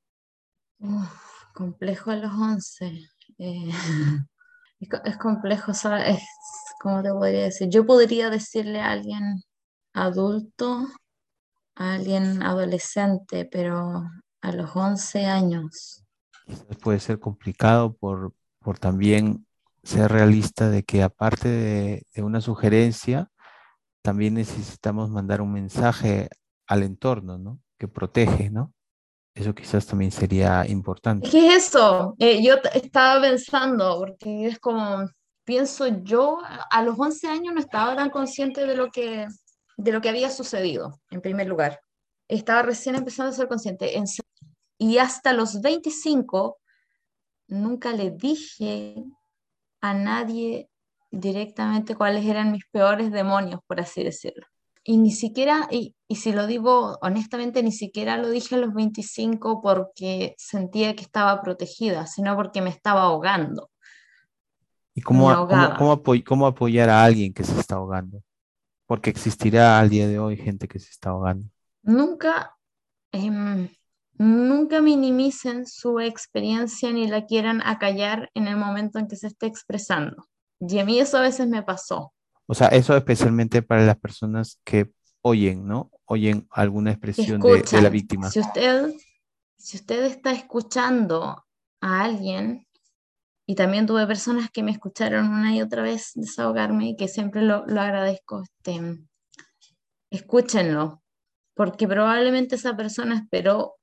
[1.55, 3.09] complejo a los 11.
[3.39, 3.71] Eh,
[4.81, 6.23] es, complejo, ¿sabes?
[6.81, 7.69] ¿Cómo te podría decir?
[7.71, 9.43] Yo podría decirle a alguien
[9.95, 10.87] adulto,
[11.77, 14.03] a alguien adolescente, pero
[14.41, 16.03] a los 11 años.
[16.83, 19.47] Puede ser complicado por, por también
[19.87, 23.31] ser realista de que aparte de, una sugerencia,
[24.03, 26.29] también necesitamos mandar un mensaje
[26.67, 27.61] al entorno, ¿no?
[27.79, 28.73] Que protege, ¿no?
[29.35, 31.29] Eso quizás también sería importante.
[31.29, 32.17] ¿Qué es eso?
[32.19, 35.09] Eh, yo estaba pensando, porque es como,
[35.45, 36.39] pienso yo,
[36.71, 39.27] a los 11 años no estaba tan consciente de lo que,
[39.77, 41.81] de lo que había sucedido, en primer lugar.
[42.29, 43.93] Estaba recién empezando a ser consciente.
[44.79, 46.59] y hasta los 25
[47.49, 49.05] nunca le dije
[49.81, 50.69] a nadie
[51.11, 54.47] directamente cuáles eran mis peores demonios, por así decirlo.
[54.83, 58.73] Y ni siquiera, y, y, si lo digo honestamente, ni siquiera lo dije a los
[58.73, 63.71] 25 porque sentía que estaba protegida, sino porque me estaba ahogando.
[64.95, 68.23] ¿Y cómo, cómo, cómo, apoyar a alguien que se está ahogando?
[68.87, 71.49] Porque existirá al día de hoy gente que se está ahogando.
[71.83, 72.57] Nunca,
[73.13, 73.69] eh,
[74.15, 79.47] nunca minimicen su experiencia ni la quieran acallar en el momento en que se esté
[79.47, 80.27] expresando.
[80.61, 82.13] Y a mí eso a veces me pasó.
[82.47, 85.91] O sea, eso especialmente para las personas que oyen, ¿no?
[86.05, 88.31] Oyen alguna expresión de, de, la víctima.
[88.31, 88.95] Si usted,
[89.59, 91.45] si usted está escuchando
[91.81, 92.66] a alguien,
[93.47, 97.43] y también tuve personas que me escucharon una y otra vez desahogarme y que siempre
[97.43, 98.99] lo, lo agradezco, este,
[100.11, 101.03] escúchenlo,
[101.55, 103.77] porque probablemente esa persona esperó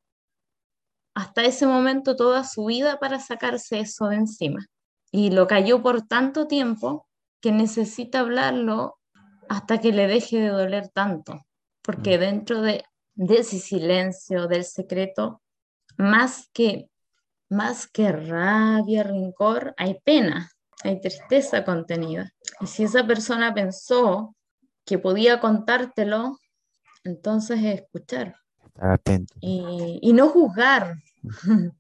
[1.16, 4.66] hasta ese momento toda su vida para sacarse eso de encima.
[5.12, 7.08] Y lo cayó por tanto tiempo
[7.40, 8.98] que necesita hablarlo
[9.50, 11.42] hasta que le deje de doler tanto.
[11.84, 12.20] Porque mm.
[12.20, 12.84] dentro de,
[13.16, 15.42] ese silencio, del secreto,
[15.98, 16.90] más que,
[17.54, 20.50] más que rabia, rencor, hay pena,
[20.84, 22.32] hay tristeza contenida.
[22.60, 24.36] Y si esa persona pensó
[24.86, 26.38] que podía contártelo,
[27.04, 28.36] entonces es escuchar
[28.80, 29.36] atento.
[29.40, 30.96] Y, no juzgar.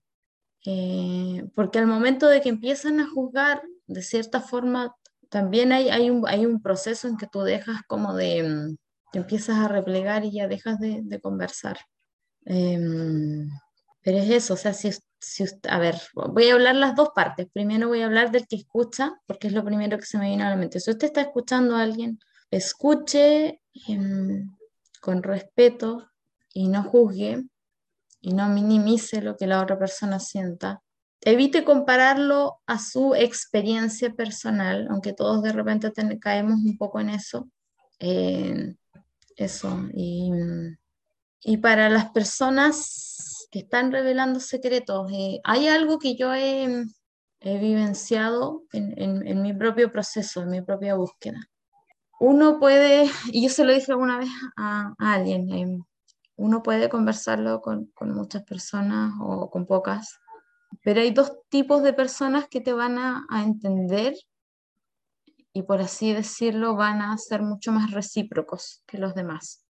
[0.65, 4.95] Eh, porque al momento de que empiezan a juzgar, de cierta forma,
[5.27, 8.77] también hay, hay, un, hay un proceso en que tú dejas como de, mm,
[9.11, 11.79] te empiezas a replegar y ya dejas de, conversar.
[12.45, 13.49] Em,
[14.03, 14.91] pero es eso, o sea, si,
[15.23, 17.47] si, a ver, voy a hablar las dos partes.
[17.51, 20.43] Primero voy a hablar del que escucha, porque es lo primero que se me viene
[20.43, 20.79] a la mente.
[20.79, 22.19] Si usted está escuchando a alguien,
[22.51, 24.51] escuche em,
[25.01, 26.07] con respeto,
[26.53, 27.43] y no juzgue
[28.21, 30.81] y no minimice lo que la otra persona sienta.
[31.21, 37.49] Evite compararlo a su experiencia personal, aunque todos de repente caemos un poco en eso.
[37.99, 39.89] eso.
[39.93, 40.31] Y,
[41.41, 46.85] y, para las personas que están revelando secretos, eh, hay algo que yo he,
[47.39, 51.39] he vivenciado en, mi propio proceso, en mi propia búsqueda.
[52.19, 55.79] Uno puede, y yo se lo dije alguna vez a, alguien, eh,
[56.35, 60.19] uno puede conversarlo con, muchas personas o con pocas,
[60.83, 64.15] pero hay dos tipos de personas que te van a, entender
[65.53, 69.63] y por así decirlo van a ser mucho más recíprocos que los demás.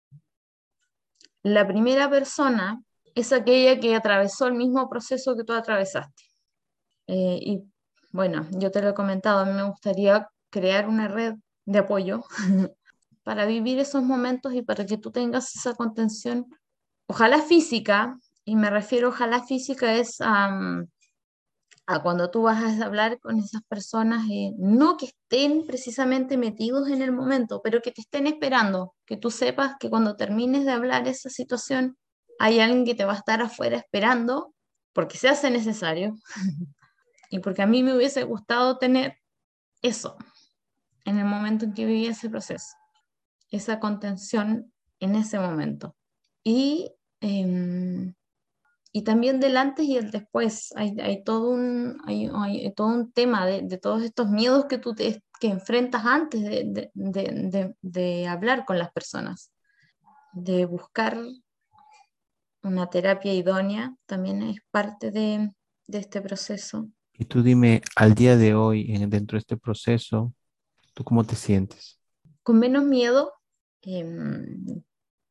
[1.43, 2.81] La primera persona
[3.15, 6.25] es aquella que atravesó el mismo proceso que tú atravesaste.
[7.07, 7.63] Eh, y
[8.11, 12.25] bueno, yo te lo he comentado, a mí me gustaría crear una red de apoyo
[13.23, 16.47] para vivir esos momentos y para que tú tengas esa contención,
[17.07, 23.39] ojalá física, y me refiero ojalá física es a cuando tú vas a hablar con
[23.39, 28.27] esas personas, eh, no que estén precisamente metidos en el momento, pero que te estén
[28.27, 31.97] esperando, que tú sepas que cuando termines de hablar esa situación,
[32.43, 34.55] hay alguien que te va a estar afuera esperando,
[34.93, 36.15] porque se hace necesario,
[37.31, 39.17] y porque a mí me hubiese gustado tener
[39.81, 40.17] eso
[41.05, 42.77] en el momento en que vivía ese proceso
[43.53, 45.95] esa contención en ese momento.
[46.43, 48.15] Y, em,
[48.93, 50.73] y también del antes y el después.
[50.75, 54.79] Hay, hay todo, un, hay, hay todo un tema de, de, todos estos miedos que
[54.79, 59.53] tú te, que enfrentas antes de, de, de, hablar con las personas,
[60.33, 61.19] de buscar
[62.63, 65.51] una terapia idónea, también es parte de,
[65.89, 66.89] este proceso.
[67.13, 70.33] Y tú dime, al día de hoy, dentro de este proceso,
[70.95, 71.99] ¿tú cómo te sientes?
[72.43, 73.33] Con menos miedo,
[73.85, 74.83] Em,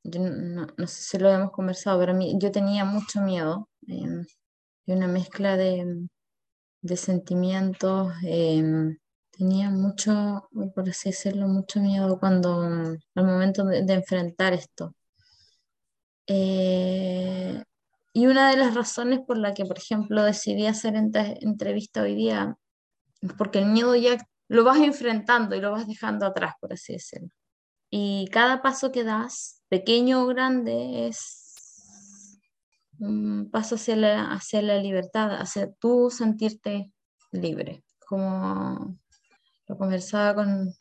[0.03, 3.69] no, sé si lo hemos conversado, pero mí, yo tenía mucho miedo.
[3.87, 4.25] Em,
[4.85, 6.07] y una mezcla de,
[6.81, 8.13] de sentimientos.
[8.23, 8.97] em,
[9.31, 12.61] tenía mucho, por así decirlo, mucho miedo cuando,
[13.15, 14.93] al momento de, de enfrentar esto.
[16.33, 17.63] Eh,
[18.13, 22.15] y una de las razones por la que, por ejemplo, decidí hacer esta entrevista hoy
[22.15, 22.55] día
[23.21, 24.17] es porque el miedo ya
[24.47, 27.29] lo vas enfrentando y lo vas dejando atrás, por así decirlo.
[27.89, 32.39] Y cada paso que das, pequeño o grande, es
[32.99, 36.93] un paso hacia hacia la libertad, hacia tú sentirte
[37.31, 37.83] libre.
[38.07, 38.97] Como
[39.67, 40.73] lo conversaba con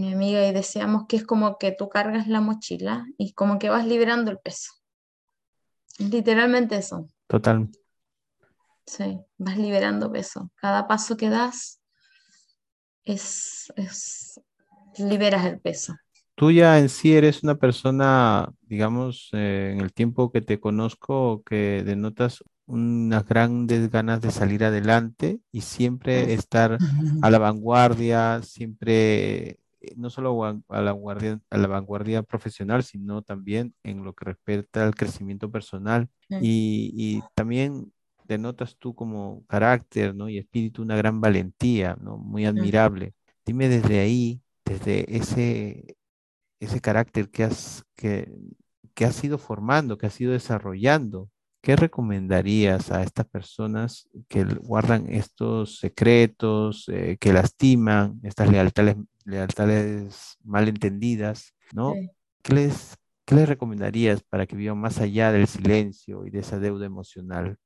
[0.00, 3.68] mi amiga y decíamos que es como que tú cargas la mochila y como que
[3.68, 4.72] vas liberando el peso.
[5.98, 7.08] Es literalmente eso.
[7.26, 7.68] Total.
[8.86, 10.50] Sí, vas liberando peso.
[10.56, 11.80] Cada paso que das
[13.04, 14.40] es, es
[14.98, 15.94] liberas el peso.
[16.34, 21.42] Tú ya en sí eres una persona, digamos, eh, en el tiempo que te conozco,
[21.44, 26.78] que denotas unas grandes ganas de salir adelante y siempre estar
[27.22, 29.60] a la vanguardia, siempre,
[29.96, 34.84] no solo a la vanguardia, a la vanguardia profesional, sino también en lo que respecta
[34.84, 36.08] al crecimiento personal.
[36.28, 37.92] Y, y también
[38.24, 40.28] denotas tú como carácter, ¿no?
[40.28, 42.18] Y espíritu una gran valentía, ¿no?
[42.18, 43.14] Muy admirable.
[43.44, 45.96] Dime desde ahí, desde ese,
[46.58, 48.32] ese carácter que has, que,
[48.94, 51.30] que has ido formando, que has ido desarrollando,
[51.62, 60.36] ¿qué recomendarías a estas personas que guardan estos secretos, eh, que lastiman, estas lealtades, lealtades
[60.44, 61.92] malentendidas, ¿no?
[61.92, 62.10] Sí.
[62.42, 66.58] ¿Qué les, qué les recomendarías para que vivan más allá del silencio y de esa
[66.58, 67.58] deuda emocional?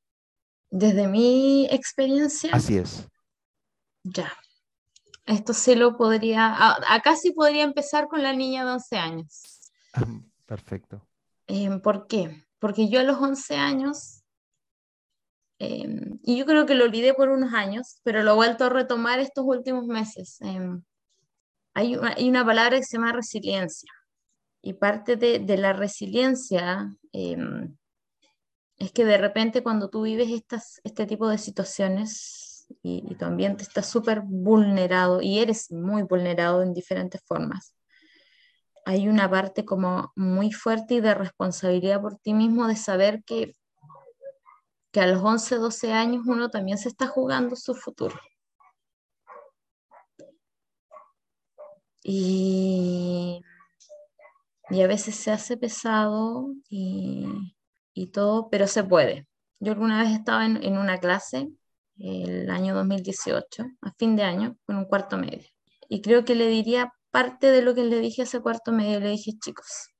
[0.70, 3.06] Desde mi experiencia, Así es.
[4.04, 4.32] ya.
[5.26, 9.70] Esto sí lo podría, acá sí podría empezar con la niña de 11 años.
[10.46, 11.06] Perfecto.
[11.46, 12.44] Em, ¿por qué?
[12.58, 14.22] Porque yo a los 11 años,
[15.58, 18.68] em, y yo creo que lo olvidé por unos años, pero lo he vuelto a
[18.70, 20.40] retomar estos últimos meses.
[20.40, 20.82] em,
[21.74, 23.92] hay una, palabra que se llama resiliencia,
[24.62, 27.76] y parte de, la resiliencia em,
[28.76, 30.28] es que de repente cuando tú vives
[30.84, 36.62] este tipo de situaciones y, y tu ambiente está súper vulnerado y eres muy vulnerado
[36.62, 37.74] en diferentes formas,
[38.84, 43.54] hay una parte como muy fuerte y de responsabilidad por ti mismo de saber que,
[44.90, 48.18] que a los 11, 12 años uno también se está jugando su futuro.
[52.02, 53.42] Y,
[54.70, 57.26] y a veces se hace pesado y,
[57.94, 59.26] y todo, pero se puede.
[59.58, 61.50] Yo alguna vez estaba en, en una clase
[61.98, 65.46] el año 2018, a fin de año, con un cuarto medio.
[65.88, 69.00] Y creo que le diría parte de lo que le dije a ese cuarto medio,
[69.00, 69.90] le dije, chicos,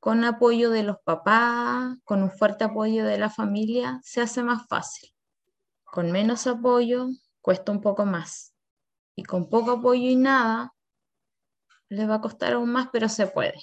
[0.00, 4.66] con apoyo de los papás, con un fuerte apoyo de la familia, se hace más
[4.68, 5.10] fácil.
[5.84, 7.08] Con menos apoyo,
[7.40, 8.52] cuesta un poco más.
[9.14, 10.72] Y con poco apoyo y nada,
[11.92, 13.54] les va a costar aún más, pero se puede.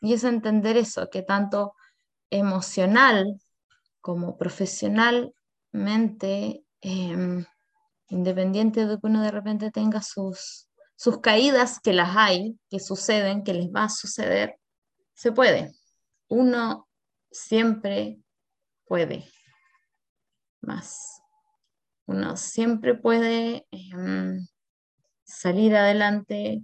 [0.00, 1.74] Y es entender eso, que tanto
[2.30, 3.40] emocional
[4.00, 7.44] como profesionalmente, em,
[8.08, 13.44] independiente de que uno de repente tenga sus, sus caídas, que las hay, que suceden,
[13.44, 14.58] que les va a suceder,
[15.14, 15.72] se puede.
[16.28, 16.88] Uno
[17.30, 18.18] siempre
[18.86, 19.28] puede
[20.60, 21.22] más.
[22.06, 24.46] Uno siempre puede em,
[25.24, 26.62] salir adelante.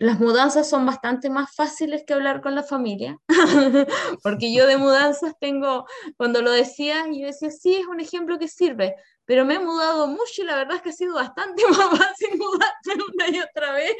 [0.00, 3.18] Las mudanzas son bastante más fáciles que hablar con la familia,
[4.22, 8.46] porque yo de mudanzas tengo, cuando lo decía, yo decía, sí, es un ejemplo que
[8.46, 11.98] sirve, pero me he mudado mucho y la verdad es que ha sido bastante más
[11.98, 13.96] fácil mudarme una y otra vez.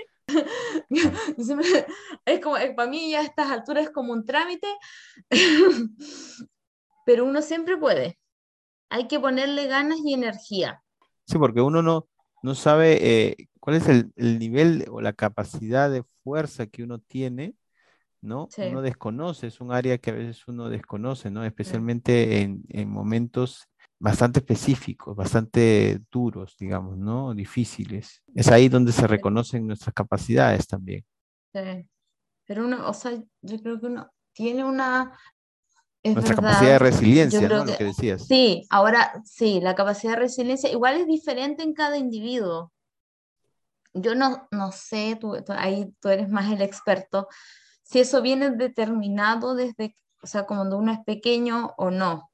[2.24, 4.68] Es como, eh, para mí ya a estas alturas es como un trámite,
[7.04, 8.20] pero uno siempre puede.
[8.88, 10.82] Hay que ponerle ganas y energía.
[11.26, 12.08] Sí, porque uno no,
[12.42, 16.98] no sabe eh, cuál es el, el nivel o la capacidad de fuerza que uno
[16.98, 17.54] tiene,
[18.20, 18.48] ¿no?
[18.50, 18.62] Sí.
[18.70, 21.44] Uno desconoce, es un área que a veces uno desconoce, ¿no?
[21.44, 23.68] Especialmente en, en momentos
[24.00, 27.34] bastante específicos, bastante duros, digamos, ¿no?
[27.34, 28.22] Difíciles.
[28.34, 31.04] Es ahí donde se reconocen nuestras capacidades también.
[31.52, 31.88] Sí.
[32.46, 35.12] Pero uno, o sea, yo creo que uno tiene una...
[36.00, 37.56] Es Nuestra verdad, capacidad de resiliencia, ¿no?
[37.58, 38.24] Lo que- que decías.
[38.26, 42.72] Sí, ahora sí, la capacidad de resiliencia igual es diferente en cada individuo.
[43.94, 47.28] Yo no, no sé, tú, tú- ahí tú eres más el experto,
[47.82, 52.30] si eso viene determinado desde, o sea, cuando uno es pequeño o no.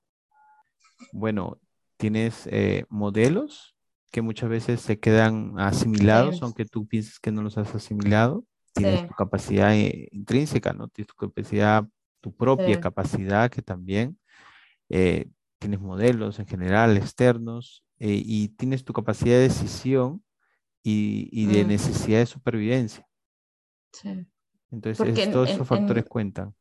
[1.12, 1.58] Bueno,
[1.96, 3.76] tienes eh, modelos
[4.10, 6.40] que muchas veces se quedan asimilados, Sí.
[6.42, 8.44] aunque tú pienses que no los has asimilado.
[8.72, 9.06] Tienes Sí.
[9.06, 10.88] tu capacidad eh, intrínseca, ¿no?
[10.88, 11.84] Tienes tu capacidad,
[12.20, 12.80] tu propia Sí.
[12.80, 14.18] capacidad que también
[14.88, 15.28] eh,
[15.60, 20.23] tienes modelos en general externos eh, y tienes tu capacidad de decisión
[20.86, 21.68] y, de mm.
[21.68, 23.06] necesidad de supervivencia.
[23.92, 24.26] Sí.
[24.70, 26.54] Entonces, todos esos factores cuentan.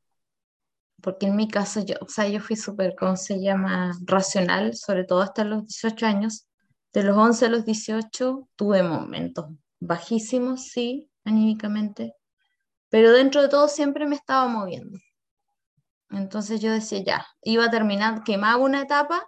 [1.01, 3.91] Porque en mi caso, yo, o sea, yo fui súper, ¿cómo se llama?
[4.05, 6.47] Racional, sobre todo hasta los 18 años.
[6.93, 9.47] De los 11 a los 18 tuve momentos
[9.85, 12.15] bajísimos, sí, anímicamente,
[12.89, 14.97] pero dentro de todo siempre me estaba moviendo.
[16.09, 19.27] Entonces yo decía, ya, iba a terminar, quemaba una etapa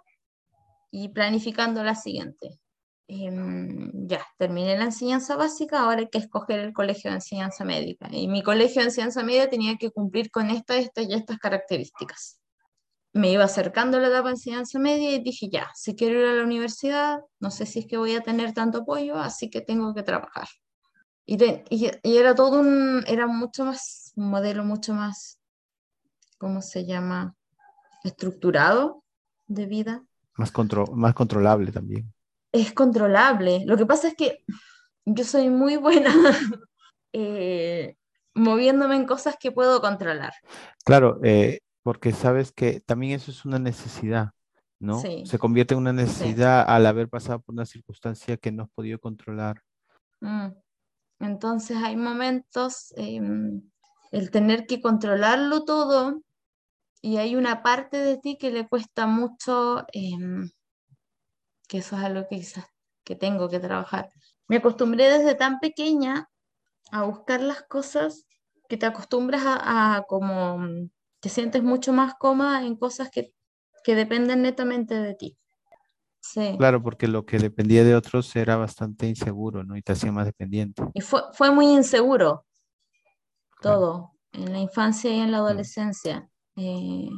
[0.90, 2.60] y planificando la siguiente.
[3.08, 8.08] Em, ya, terminé la enseñanza básica, ahora hay que escoger el colegio de enseñanza médica.
[8.10, 12.40] Y mi colegio de enseñanza media tenía que cumplir con estas, estas y estas características.
[13.12, 16.26] Me iba acercando a la etapa de enseñanza media y dije, ya, si quiero ir
[16.26, 19.60] a la universidad, no sé si es que voy a tener tanto apoyo, así que
[19.60, 20.48] tengo que trabajar.
[21.24, 25.38] Y, y, era todo un, era mucho más, un modelo mucho más,
[26.38, 27.36] ¿cómo se llama?
[28.04, 29.04] Estructurado
[29.46, 30.04] de vida.
[30.34, 30.52] Más,
[30.92, 32.12] más controlable también
[32.60, 33.64] es controlable.
[33.66, 34.44] Lo que pasa es que
[35.04, 36.12] yo soy muy buena
[37.12, 37.96] eh,
[38.34, 40.32] moviéndome en cosas que puedo controlar.
[40.84, 44.30] Claro, eh, porque sabes que también eso es una necesidad,
[44.78, 45.00] ¿no?
[45.00, 48.98] Se convierte en una necesidad al haber pasado por una circunstancia que no has podido
[48.98, 49.62] controlar.
[50.20, 50.48] Mm.
[51.20, 53.62] Entonces hay momentos, em,
[54.10, 56.20] el tener que controlarlo todo,
[57.00, 60.50] y hay una parte de ti que le cuesta mucho em,
[61.66, 62.66] que eso es algo que quizás
[63.04, 64.10] que tengo que trabajar.
[64.48, 66.28] Me acostumbré desde tan pequeña
[66.90, 68.26] a buscar las cosas
[68.68, 70.88] que te acostumbras a, como
[71.20, 73.32] te sientes mucho más cómoda en cosas que,
[73.84, 75.38] que dependen netamente de ti.
[76.20, 76.56] Sí.
[76.58, 79.76] Claro, porque lo que dependía de otros era bastante inseguro, ¿no?
[79.76, 80.82] Y te hacía más dependiente.
[80.92, 82.44] Y fue, fue muy inseguro
[83.60, 86.28] todo, en la infancia y en la adolescencia.
[86.56, 87.08] Eh,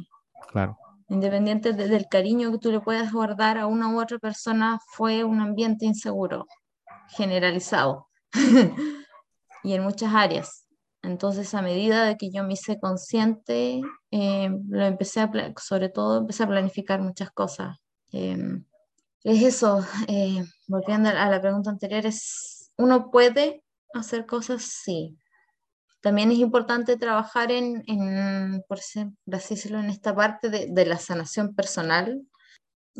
[0.51, 0.77] claro
[1.09, 5.41] independiente del cariño que tú le puedas guardar a una u otra persona, fue un
[5.41, 6.45] ambiente inseguro,
[7.09, 8.07] generalizado,
[9.63, 10.65] y en muchas áreas.
[11.01, 13.81] Entonces, a medida de que yo me hice consciente,
[14.11, 17.77] eh, lo empecé a, sobre todo, empecé a planificar muchas cosas.
[18.11, 18.65] Em,
[19.23, 24.63] es eso, eh, volviendo a la pregunta anterior, es, ¿uno puede hacer cosas?
[24.63, 25.17] Sí,
[26.01, 27.83] también es importante trabajar en,
[28.67, 32.21] por así decirlo, en esta parte de, la sanación personal,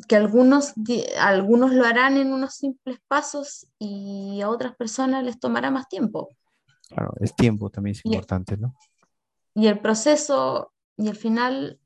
[0.07, 0.73] que algunos,
[1.19, 6.29] algunos lo harán en unos simples pasos y a otras personas les tomará más tiempo.
[6.89, 8.75] Claro, el tiempo también es importante, ¿no?
[9.53, 11.79] Y el proceso, y al final,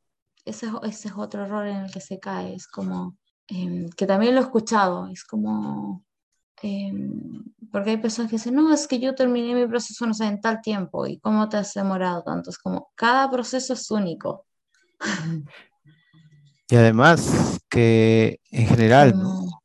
[0.46, 4.36] ese, ese es otro error en el que se cae, es como, em, que también
[4.36, 6.04] lo he escuchado, es como,
[6.62, 10.26] Em, porque hay personas que dicen, no, es que yo terminé mi proceso, no sé,
[10.26, 12.50] en tal tiempo, ¿y cómo te has demorado tanto?
[12.50, 14.46] Es como, cada proceso es único.
[16.70, 19.16] Y además que en general,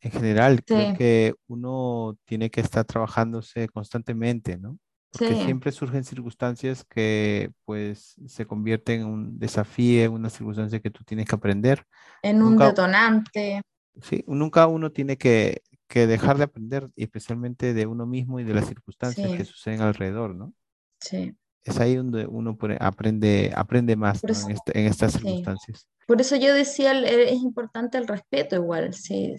[0.01, 4.79] En general, creo que uno tiene que estar trabajándose constantemente, ¿no?
[5.11, 10.91] Porque siempre surgen circunstancias que pues se convierten en un desafío, en una circunstancia que
[10.91, 11.85] tú tienes que aprender.
[12.23, 13.63] En un detonante.
[14.03, 18.55] Sí, nunca uno tiene que que dejar de aprender, especialmente de uno mismo y de
[18.55, 20.53] las circunstancias que suceden alrededor, ¿no?
[21.01, 21.35] Sí.
[21.65, 25.89] Es ahí donde uno aprende, aprende más en, este, estas circunstancias.
[26.07, 28.95] Por eso yo decía, es importante el respeto igual.
[28.95, 29.35] Si,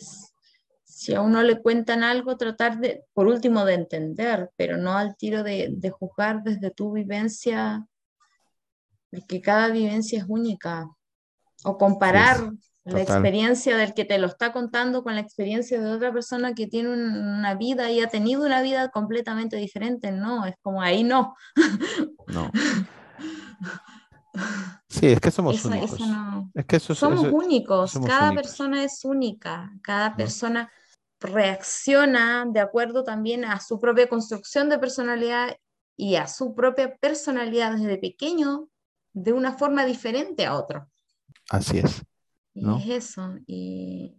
[0.84, 5.16] si a uno le cuentan algo, tratar de, por último, de entender, pero no al
[5.18, 7.88] tiro de, de juzgar desde tu vivencia,
[9.28, 10.88] que cada vivencia es única.
[11.64, 12.52] O comparar
[12.86, 16.68] la experiencia del que te lo está contando con la experiencia de otra persona que
[16.68, 21.36] tiene una vida y ha tenido una vida completamente diferente, no, es como ahí no.
[22.28, 22.52] No.
[24.88, 26.00] Sí, es que somos únicos.
[26.54, 30.72] es que somos únicos, cada persona es única, cada persona
[31.20, 35.58] reacciona de acuerdo también a su propia construcción de personalidad
[35.96, 38.70] y a su propia personalidad desde pequeño
[39.14, 40.90] de una forma diferente a otro.
[41.50, 42.04] Así es.
[42.54, 43.36] Y es eso.
[43.46, 44.18] Y...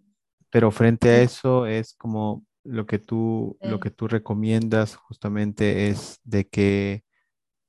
[0.51, 6.21] Pero frente a eso es como lo que tú, lo que tú recomiendas justamente es
[6.25, 7.05] de que,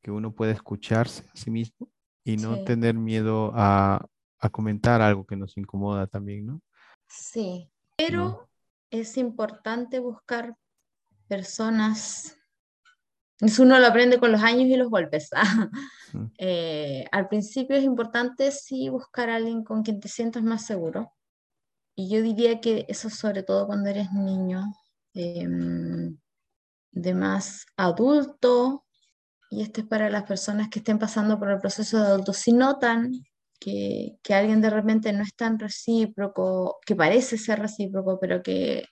[0.01, 1.89] que uno pueda escucharse a sí mismo
[2.24, 4.05] y no tener miedo a,
[4.39, 6.62] a, comentar algo que nos incomoda también, ¿no?
[7.07, 8.49] Sí, pero
[8.89, 10.55] es importante buscar
[11.28, 12.41] personas
[13.42, 15.30] eso uno lo aprende con los años y los golpes.
[16.38, 21.14] Eh, al principio es importante sí buscar a alguien con quien te sientas más seguro.
[21.96, 24.62] Y yo diría que eso sobre todo cuando eres niño,
[25.14, 26.18] em,
[26.92, 28.86] de más adulto,
[29.50, 32.52] y esto es para las personas que estén pasando por el proceso de adulto, si
[32.52, 33.14] notan
[33.58, 38.84] que, que alguien de repente no es tan recíproco, que parece ser recíproco, pero que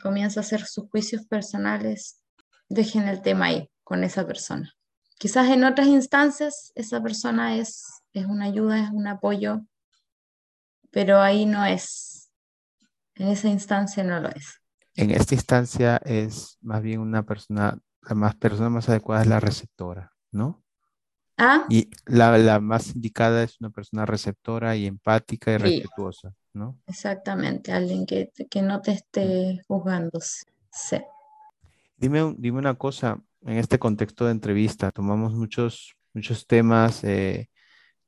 [0.00, 2.22] comienza a hacer sus juicios personales,
[2.68, 4.74] dejen el tema ahí con esa persona.
[5.18, 9.62] Quizás en otras instancias esa persona es, es una ayuda, es un apoyo,
[10.90, 12.30] pero ahí no es.
[13.14, 14.60] En esa instancia no lo es.
[14.94, 19.40] En esta instancia es más bien una persona, la más persona más adecuada es la
[19.40, 20.62] receptora, ¿no?
[21.38, 21.64] ¿Ah?
[21.70, 25.60] Y la, la más indicada es una persona receptora y empática y Sí.
[25.62, 26.78] respetuosa, ¿no?
[26.86, 30.20] Exactamente, alguien que, que no te esté juzgando.
[30.20, 30.98] Sí.
[31.98, 37.48] Dime, dime una cosa, en este contexto de entrevista, tomamos muchos, muchos temas eh,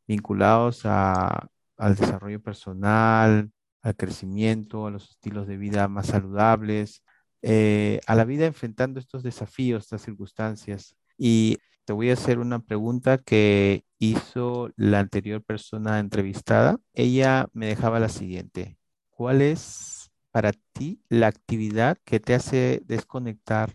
[0.08, 3.50] vinculados a- al desarrollo personal,
[3.82, 7.02] al crecimiento, a los estilos de vida más saludables,
[7.42, 10.96] eh, a la vida enfrentando estos desafíos, estas circunstancias.
[11.18, 16.78] Y te voy a hacer una pregunta que hizo la anterior persona entrevistada.
[16.94, 18.78] Ella me dejaba la siguiente.
[19.10, 23.74] ¿Cuál es para ti la actividad que te hace desconectar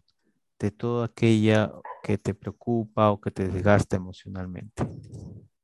[0.60, 4.84] de todo aquello que te preocupa o que te desgasta emocionalmente?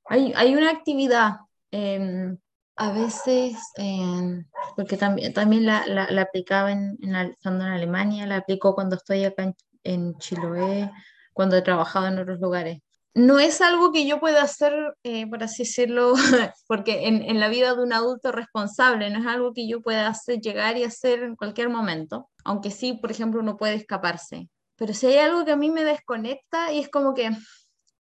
[0.06, 1.38] Hay, hay una actividad,
[1.72, 2.38] em,
[2.76, 8.74] a veces, em, porque también, también la, la, aplicaba en, en, en Alemania, la aplico
[8.74, 10.92] cuando estoy acá en, en Chiloé,
[11.34, 12.80] cuando he trabajado en otros lugares.
[13.14, 14.74] No es algo que yo pueda hacer,
[15.04, 16.14] eh, por así decirlo,
[16.68, 20.08] porque en, en la vida de un adulto responsable no es algo que yo pueda
[20.08, 24.50] hacer, llegar y hacer en cualquier momento, aunque sí, por ejemplo, uno puede escaparse.
[24.82, 27.30] Pero si hay algo que a mí me desconecta y es como que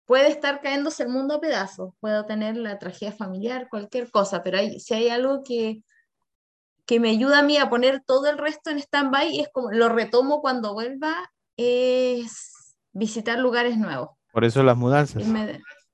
[0.05, 4.57] puede estar cayéndose el mundo a pedazos, puedo tener la tragedia familiar, cualquier cosa, pero
[4.57, 5.83] hay, si hay algo que,
[6.87, 9.89] que me ayuda a mí a poner todo el resto en stand-by, es como lo
[9.89, 14.09] retomo cuando vuelva, es visitar lugares nuevos.
[14.31, 15.23] Por eso las mudanzas.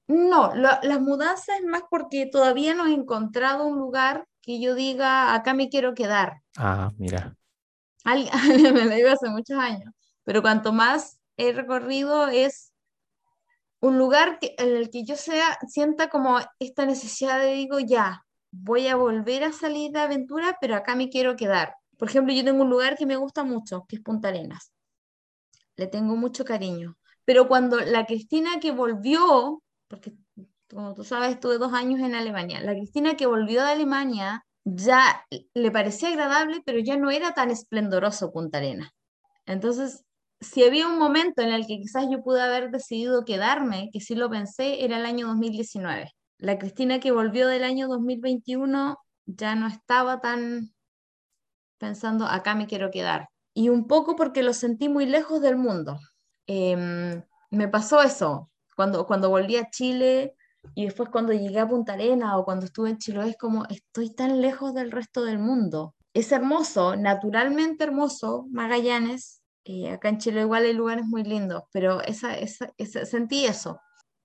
[0.07, 4.75] No, lo- las mudanzas es más porque todavía no he encontrado un lugar que yo
[4.75, 6.41] diga, acá me quiero quedar.
[6.57, 7.36] Ah, mira.
[8.03, 8.32] Alguien,
[8.73, 9.93] me lo dijo hace muchos años,
[10.30, 12.71] pero cuanto más he recorrido es
[13.80, 18.23] un lugar que, en el que yo sea, sienta como esta necesidad de, digo, ya,
[18.51, 21.73] voy a volver a salir de aventura, pero acá me quiero quedar.
[21.97, 24.71] Por ejemplo, yo tengo un lugar que me gusta mucho, que es Punta Arenas.
[25.77, 26.95] Le tengo mucho cariño.
[27.25, 30.13] Pero cuando la Cristina que volvió, porque
[30.69, 35.25] como tú sabes, estuve dos años en Alemania, la Cristina que volvió de Alemania ya
[35.55, 38.91] le parecía agradable, pero ya no era tan esplendoroso Punta Arenas.
[39.47, 40.05] Entonces,
[40.41, 44.15] si había un momento en el que quizás yo pude haber decidido quedarme, que sí
[44.15, 46.11] lo pensé, era el año 2019.
[46.37, 50.73] La Cristina que volvió del año 2021 ya no estaba tan
[51.77, 53.29] pensando, acá me quiero quedar.
[53.53, 55.99] Y un poco porque lo sentí muy lejos del mundo.
[56.47, 57.21] Em,
[57.51, 60.35] me pasó eso, cuando, cuando volví a Chile
[60.75, 64.13] y después cuando llegué a Punta Arena o cuando estuve en Chiloé, es como, estoy
[64.13, 65.95] tan lejos del resto del mundo.
[66.13, 69.38] Es hermoso, naturalmente hermoso, Magallanes,
[69.70, 73.80] eh, acá en Chile igual hay lugares muy lindos, pero esa, esa, esa- sentí eso.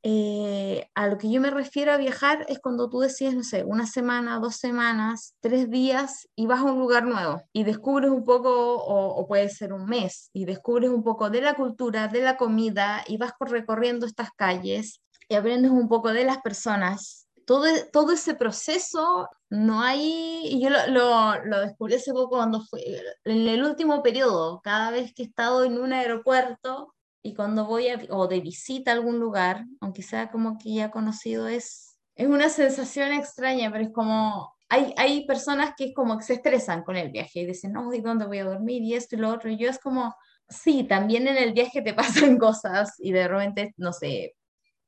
[0.07, 3.65] Eh, a lo que yo me refiero a viajar es cuando tú decides, no sé,
[3.65, 8.23] una semana, dos semanas, tres días y vas a un lugar nuevo y descubres un
[8.25, 12.21] poco, o, o puede ser un mes, y descubres un poco de la cultura, de
[12.23, 17.27] la comida y vas recorriendo estas calles y aprendes un poco de las personas.
[17.47, 22.61] Todo, e- todo ese proceso no hay, yo lo, lo, lo descubrí hace poco cuando
[22.63, 22.83] fui,
[23.25, 27.89] en el último periodo, cada vez que he estado en un aeropuerto y cuando voy
[27.89, 32.29] a, o de visita a algún lugar, aunque sea como que ya conocido, es, es
[32.29, 36.83] una sensación extraña, pero es como, hay, hay personas que es como que se estresan
[36.83, 38.83] con el viaje y dicen, no, ¿y dónde voy a dormir?
[38.83, 40.15] Y esto y lo otro, y yo es como,
[40.49, 44.35] sí, también en el viaje te pasan cosas y de repente, no sé,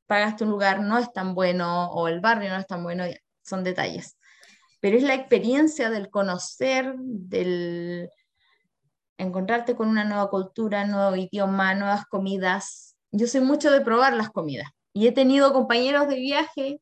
[0.06, 3.04] pagaste un lugar, no es tan bueno, o el barrio no es tan bueno,
[3.42, 4.16] son detalles.
[4.87, 8.09] Pero es la experiencia del conocer, del
[9.18, 12.95] encontrarte con una nueva cultura, nuevo idioma, nuevas comidas.
[13.11, 16.80] Yo soy mucho de probar las comidas y he tenido compañeros de viaje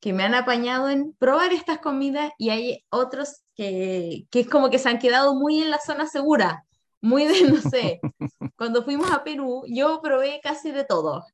[0.00, 4.68] que me han apañado en probar estas comidas y hay otros que, que es como
[4.68, 6.64] que se han quedado muy en la zona segura,
[7.00, 8.00] muy de, no sé,
[8.58, 11.24] cuando fuimos a Perú, yo probé casi de todo.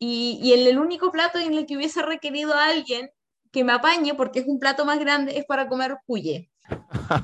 [0.00, 3.10] Y, y el, el único plato en el que hubiese requerido a alguien
[3.50, 6.50] que me apañe, porque es un plato más grande, es para comer cuye.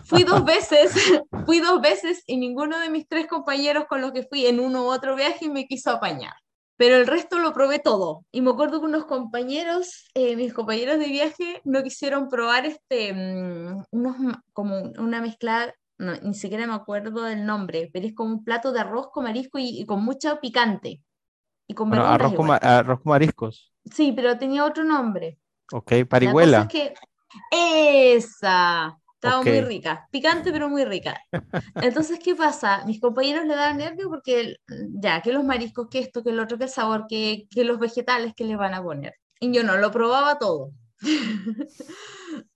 [0.04, 0.92] Fui dos veces,
[1.46, 4.84] fui dos veces y ninguno de mis tres compañeros con los que fui en uno
[4.84, 6.34] u otro viaje me quiso apañar.
[6.76, 8.24] Pero el resto lo probé todo.
[8.32, 13.12] Y me acuerdo que unos compañeros, eh, mis compañeros de viaje, no quisieron probar este,
[13.12, 14.16] mm, unos,
[14.52, 18.72] como una mezcla, no, ni siquiera me acuerdo del nombre, pero es como un plato
[18.72, 21.00] de arroz con marisco y, y con mucho picante.
[21.68, 23.72] Y con Bueno, arroz con, arroz con mariscos.
[23.84, 25.38] Sí, pero tenía otro nombre.
[25.72, 26.60] Ok, La cosa parihuela.
[26.62, 26.94] es que
[28.16, 28.98] Esa.
[29.14, 31.18] Estaba muy rica, picante pero muy rica.
[31.76, 32.84] Entonces, ¿qué pasa?
[32.84, 34.56] Mis compañeros le daban nervio porque
[35.00, 37.78] ya, que los mariscos, que esto, que el otro, que el sabor, que, que los
[37.78, 39.14] vegetales que le van a poner.
[39.40, 40.72] Y yo no, lo probaba todo.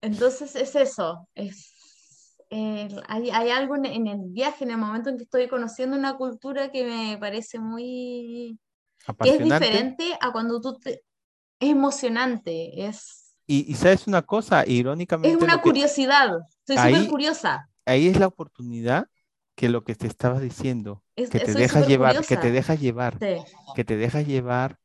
[0.00, 1.76] Entonces es eso, es,
[2.50, 6.16] eh, hay, hay, algo en, el viaje, en el momento en que estoy conociendo una
[6.16, 8.58] cultura que me parece muy...
[9.22, 11.02] Que es diferente a cuando tú te...
[11.58, 15.36] Es emocionante, es y, sabes una cosa, irónicamente.
[15.36, 17.70] Es una curiosidad, estoy súper curiosa.
[17.84, 19.08] Ahí es la oportunidad
[19.54, 23.84] que lo que te estabas diciendo, que, te dejas llevar, que te dejas llevar, que
[23.84, 24.78] te dejas llevar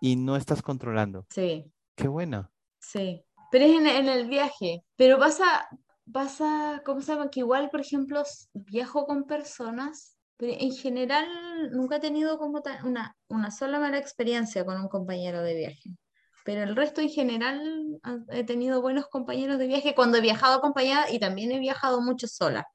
[0.00, 1.26] y no estás controlando.
[1.30, 1.64] Sí.
[1.96, 2.50] Qué buena.
[2.78, 4.84] Sí, pero es en, en el viaje.
[4.96, 5.66] Pero pasa,
[6.12, 7.30] pasa, ¿cómo se llama?
[7.30, 11.26] Que igual, por ejemplo, viajo con personas, pero en general
[11.72, 15.96] nunca he tenido como una, una sola mala experiencia con un compañero de viaje
[16.44, 21.10] pero el resto en general he tenido buenos compañeros de viaje cuando he viajado acompañada
[21.10, 22.66] y también he viajado mucho sola.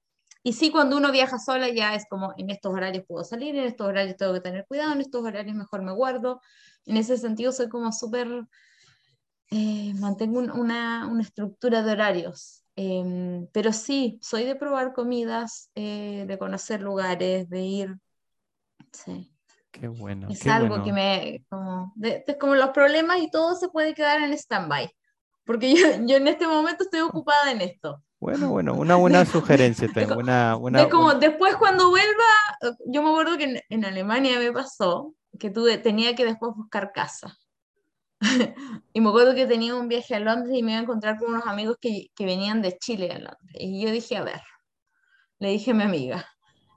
[0.43, 3.65] Y sí, cuando uno viaja sola ya es como en estos horarios puedo salir, en
[3.65, 6.41] estos horarios tengo que tener cuidado, en estos horarios mejor me guardo.
[6.86, 8.28] En ese sentido soy como súper,
[9.51, 12.63] eh, mantengo una, una, estructura de horarios.
[12.78, 17.97] Em, pero sí, soy de probar comidas, eh, de conocer lugares, de ir.
[18.93, 19.36] Sí.
[19.80, 20.28] Qué bueno.
[20.30, 21.93] Es algo que me, como,
[22.39, 24.89] como los problemas y todo se puede quedar en stand-by,
[25.45, 28.01] porque yo, yo, en este momento estoy ocupada en esto.
[28.19, 29.88] Bueno, bueno, una buena sugerencia.
[29.93, 35.13] Tengo, una, una, como después cuando vuelva, yo me acuerdo que en, Alemania me pasó
[35.39, 37.38] que tuve, tenía que después buscar casa.
[38.93, 41.30] y me acuerdo que tenía un viaje a Londres y me iba a encontrar con
[41.30, 43.55] unos amigos que, que venían de Chile a Londres.
[43.59, 44.41] Y yo dije, a ver,
[45.38, 46.25] le dije a mi amiga,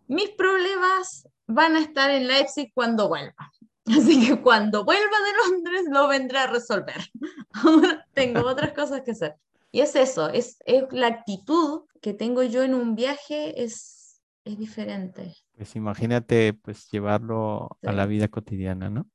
[0.06, 3.52] mis problemas van a estar en Leipzig cuando vuelva.
[3.86, 7.00] Así que cuando vuelva de Londres lo vendré a resolver.
[7.52, 9.36] Ahora tengo otras cosas que hacer.
[9.72, 14.58] Y es eso, es, es la actitud que tengo yo en un viaje es, es
[14.58, 15.36] diferente.
[15.56, 19.06] Pues imagínate pues llevarlo a la vida cotidiana, ¿no?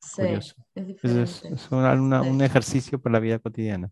[0.00, 1.54] Sí, es diferente.
[1.54, 3.90] Es, un ejercicio para la vida cotidiana.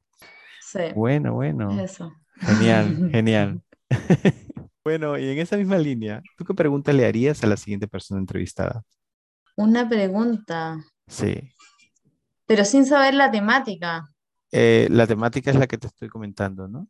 [0.60, 0.80] Sí.
[0.96, 1.80] Bueno, bueno.
[1.80, 2.12] Eso.
[2.40, 3.62] Genial, genial.
[4.82, 8.20] Bueno, y en esa misma línea, ¿tú qué pregunta le harías a la siguiente persona
[8.20, 8.82] entrevistada?
[9.56, 10.82] Una pregunta.
[11.06, 11.52] Sí.
[12.46, 14.08] Pero sin saber la temática.
[14.50, 16.88] Eh, la temática es la que te estoy comentando, ¿no?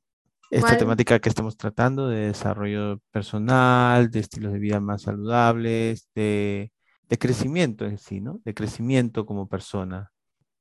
[0.50, 6.72] Esta temática que estamos tratando de desarrollo personal, de estilos de vida más saludables, de,
[7.20, 8.40] crecimiento en sí, ¿no?
[8.44, 10.10] De crecimiento como persona,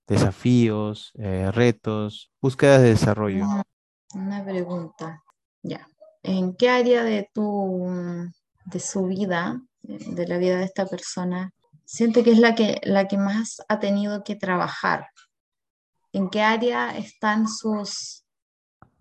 [0.07, 3.45] desafíos, eh, retos, búsquedas de desarrollo.
[4.13, 5.23] Una pregunta,
[5.63, 5.87] ya.
[6.29, 7.87] ¿En qué área de tu
[8.65, 11.51] de su vida, de la vida de esta persona,
[11.85, 15.07] siente que es la que, la que más ha tenido que trabajar?
[16.13, 18.25] ¿En qué área están sus,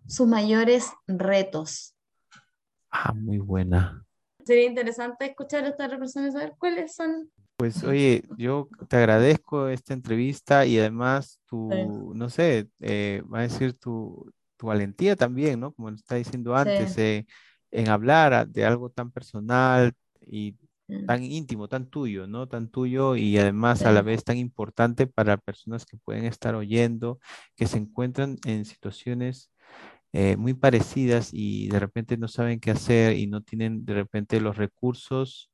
[0.07, 1.95] sus mayores retos?
[2.91, 4.03] Ah, muy buena.
[4.43, 7.31] Sería interesante escuchar a esta persona y saber cuáles son.
[7.59, 13.43] Pues oye, yo te agradezco esta entrevista y además tu, no sé, eh, va a
[13.43, 15.72] decir tu, tu valentía también, ¿no?
[15.72, 17.26] Como está diciendo antes, eh,
[17.70, 19.92] en hablar de algo tan personal
[20.26, 20.56] y
[20.88, 21.06] mm.
[21.06, 22.48] tan íntimo, tan tuyo, ¿no?
[22.48, 27.18] Tan tuyo y además a la vez tan importante para personas que pueden estar oyendo,
[27.56, 29.50] que se encuentran en situaciones
[30.12, 34.40] eh, muy parecidas y de repente no saben qué hacer y no tienen de repente
[34.40, 35.50] los recursos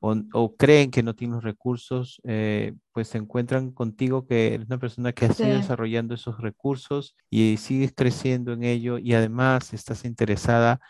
[0.00, 4.78] o, creen que no tienen los recursos, eh, pues se encuentran contigo que eres una
[4.78, 10.04] persona que ha sido desarrollando esos recursos y sigues creciendo en ello y además estás
[10.04, 10.80] interesada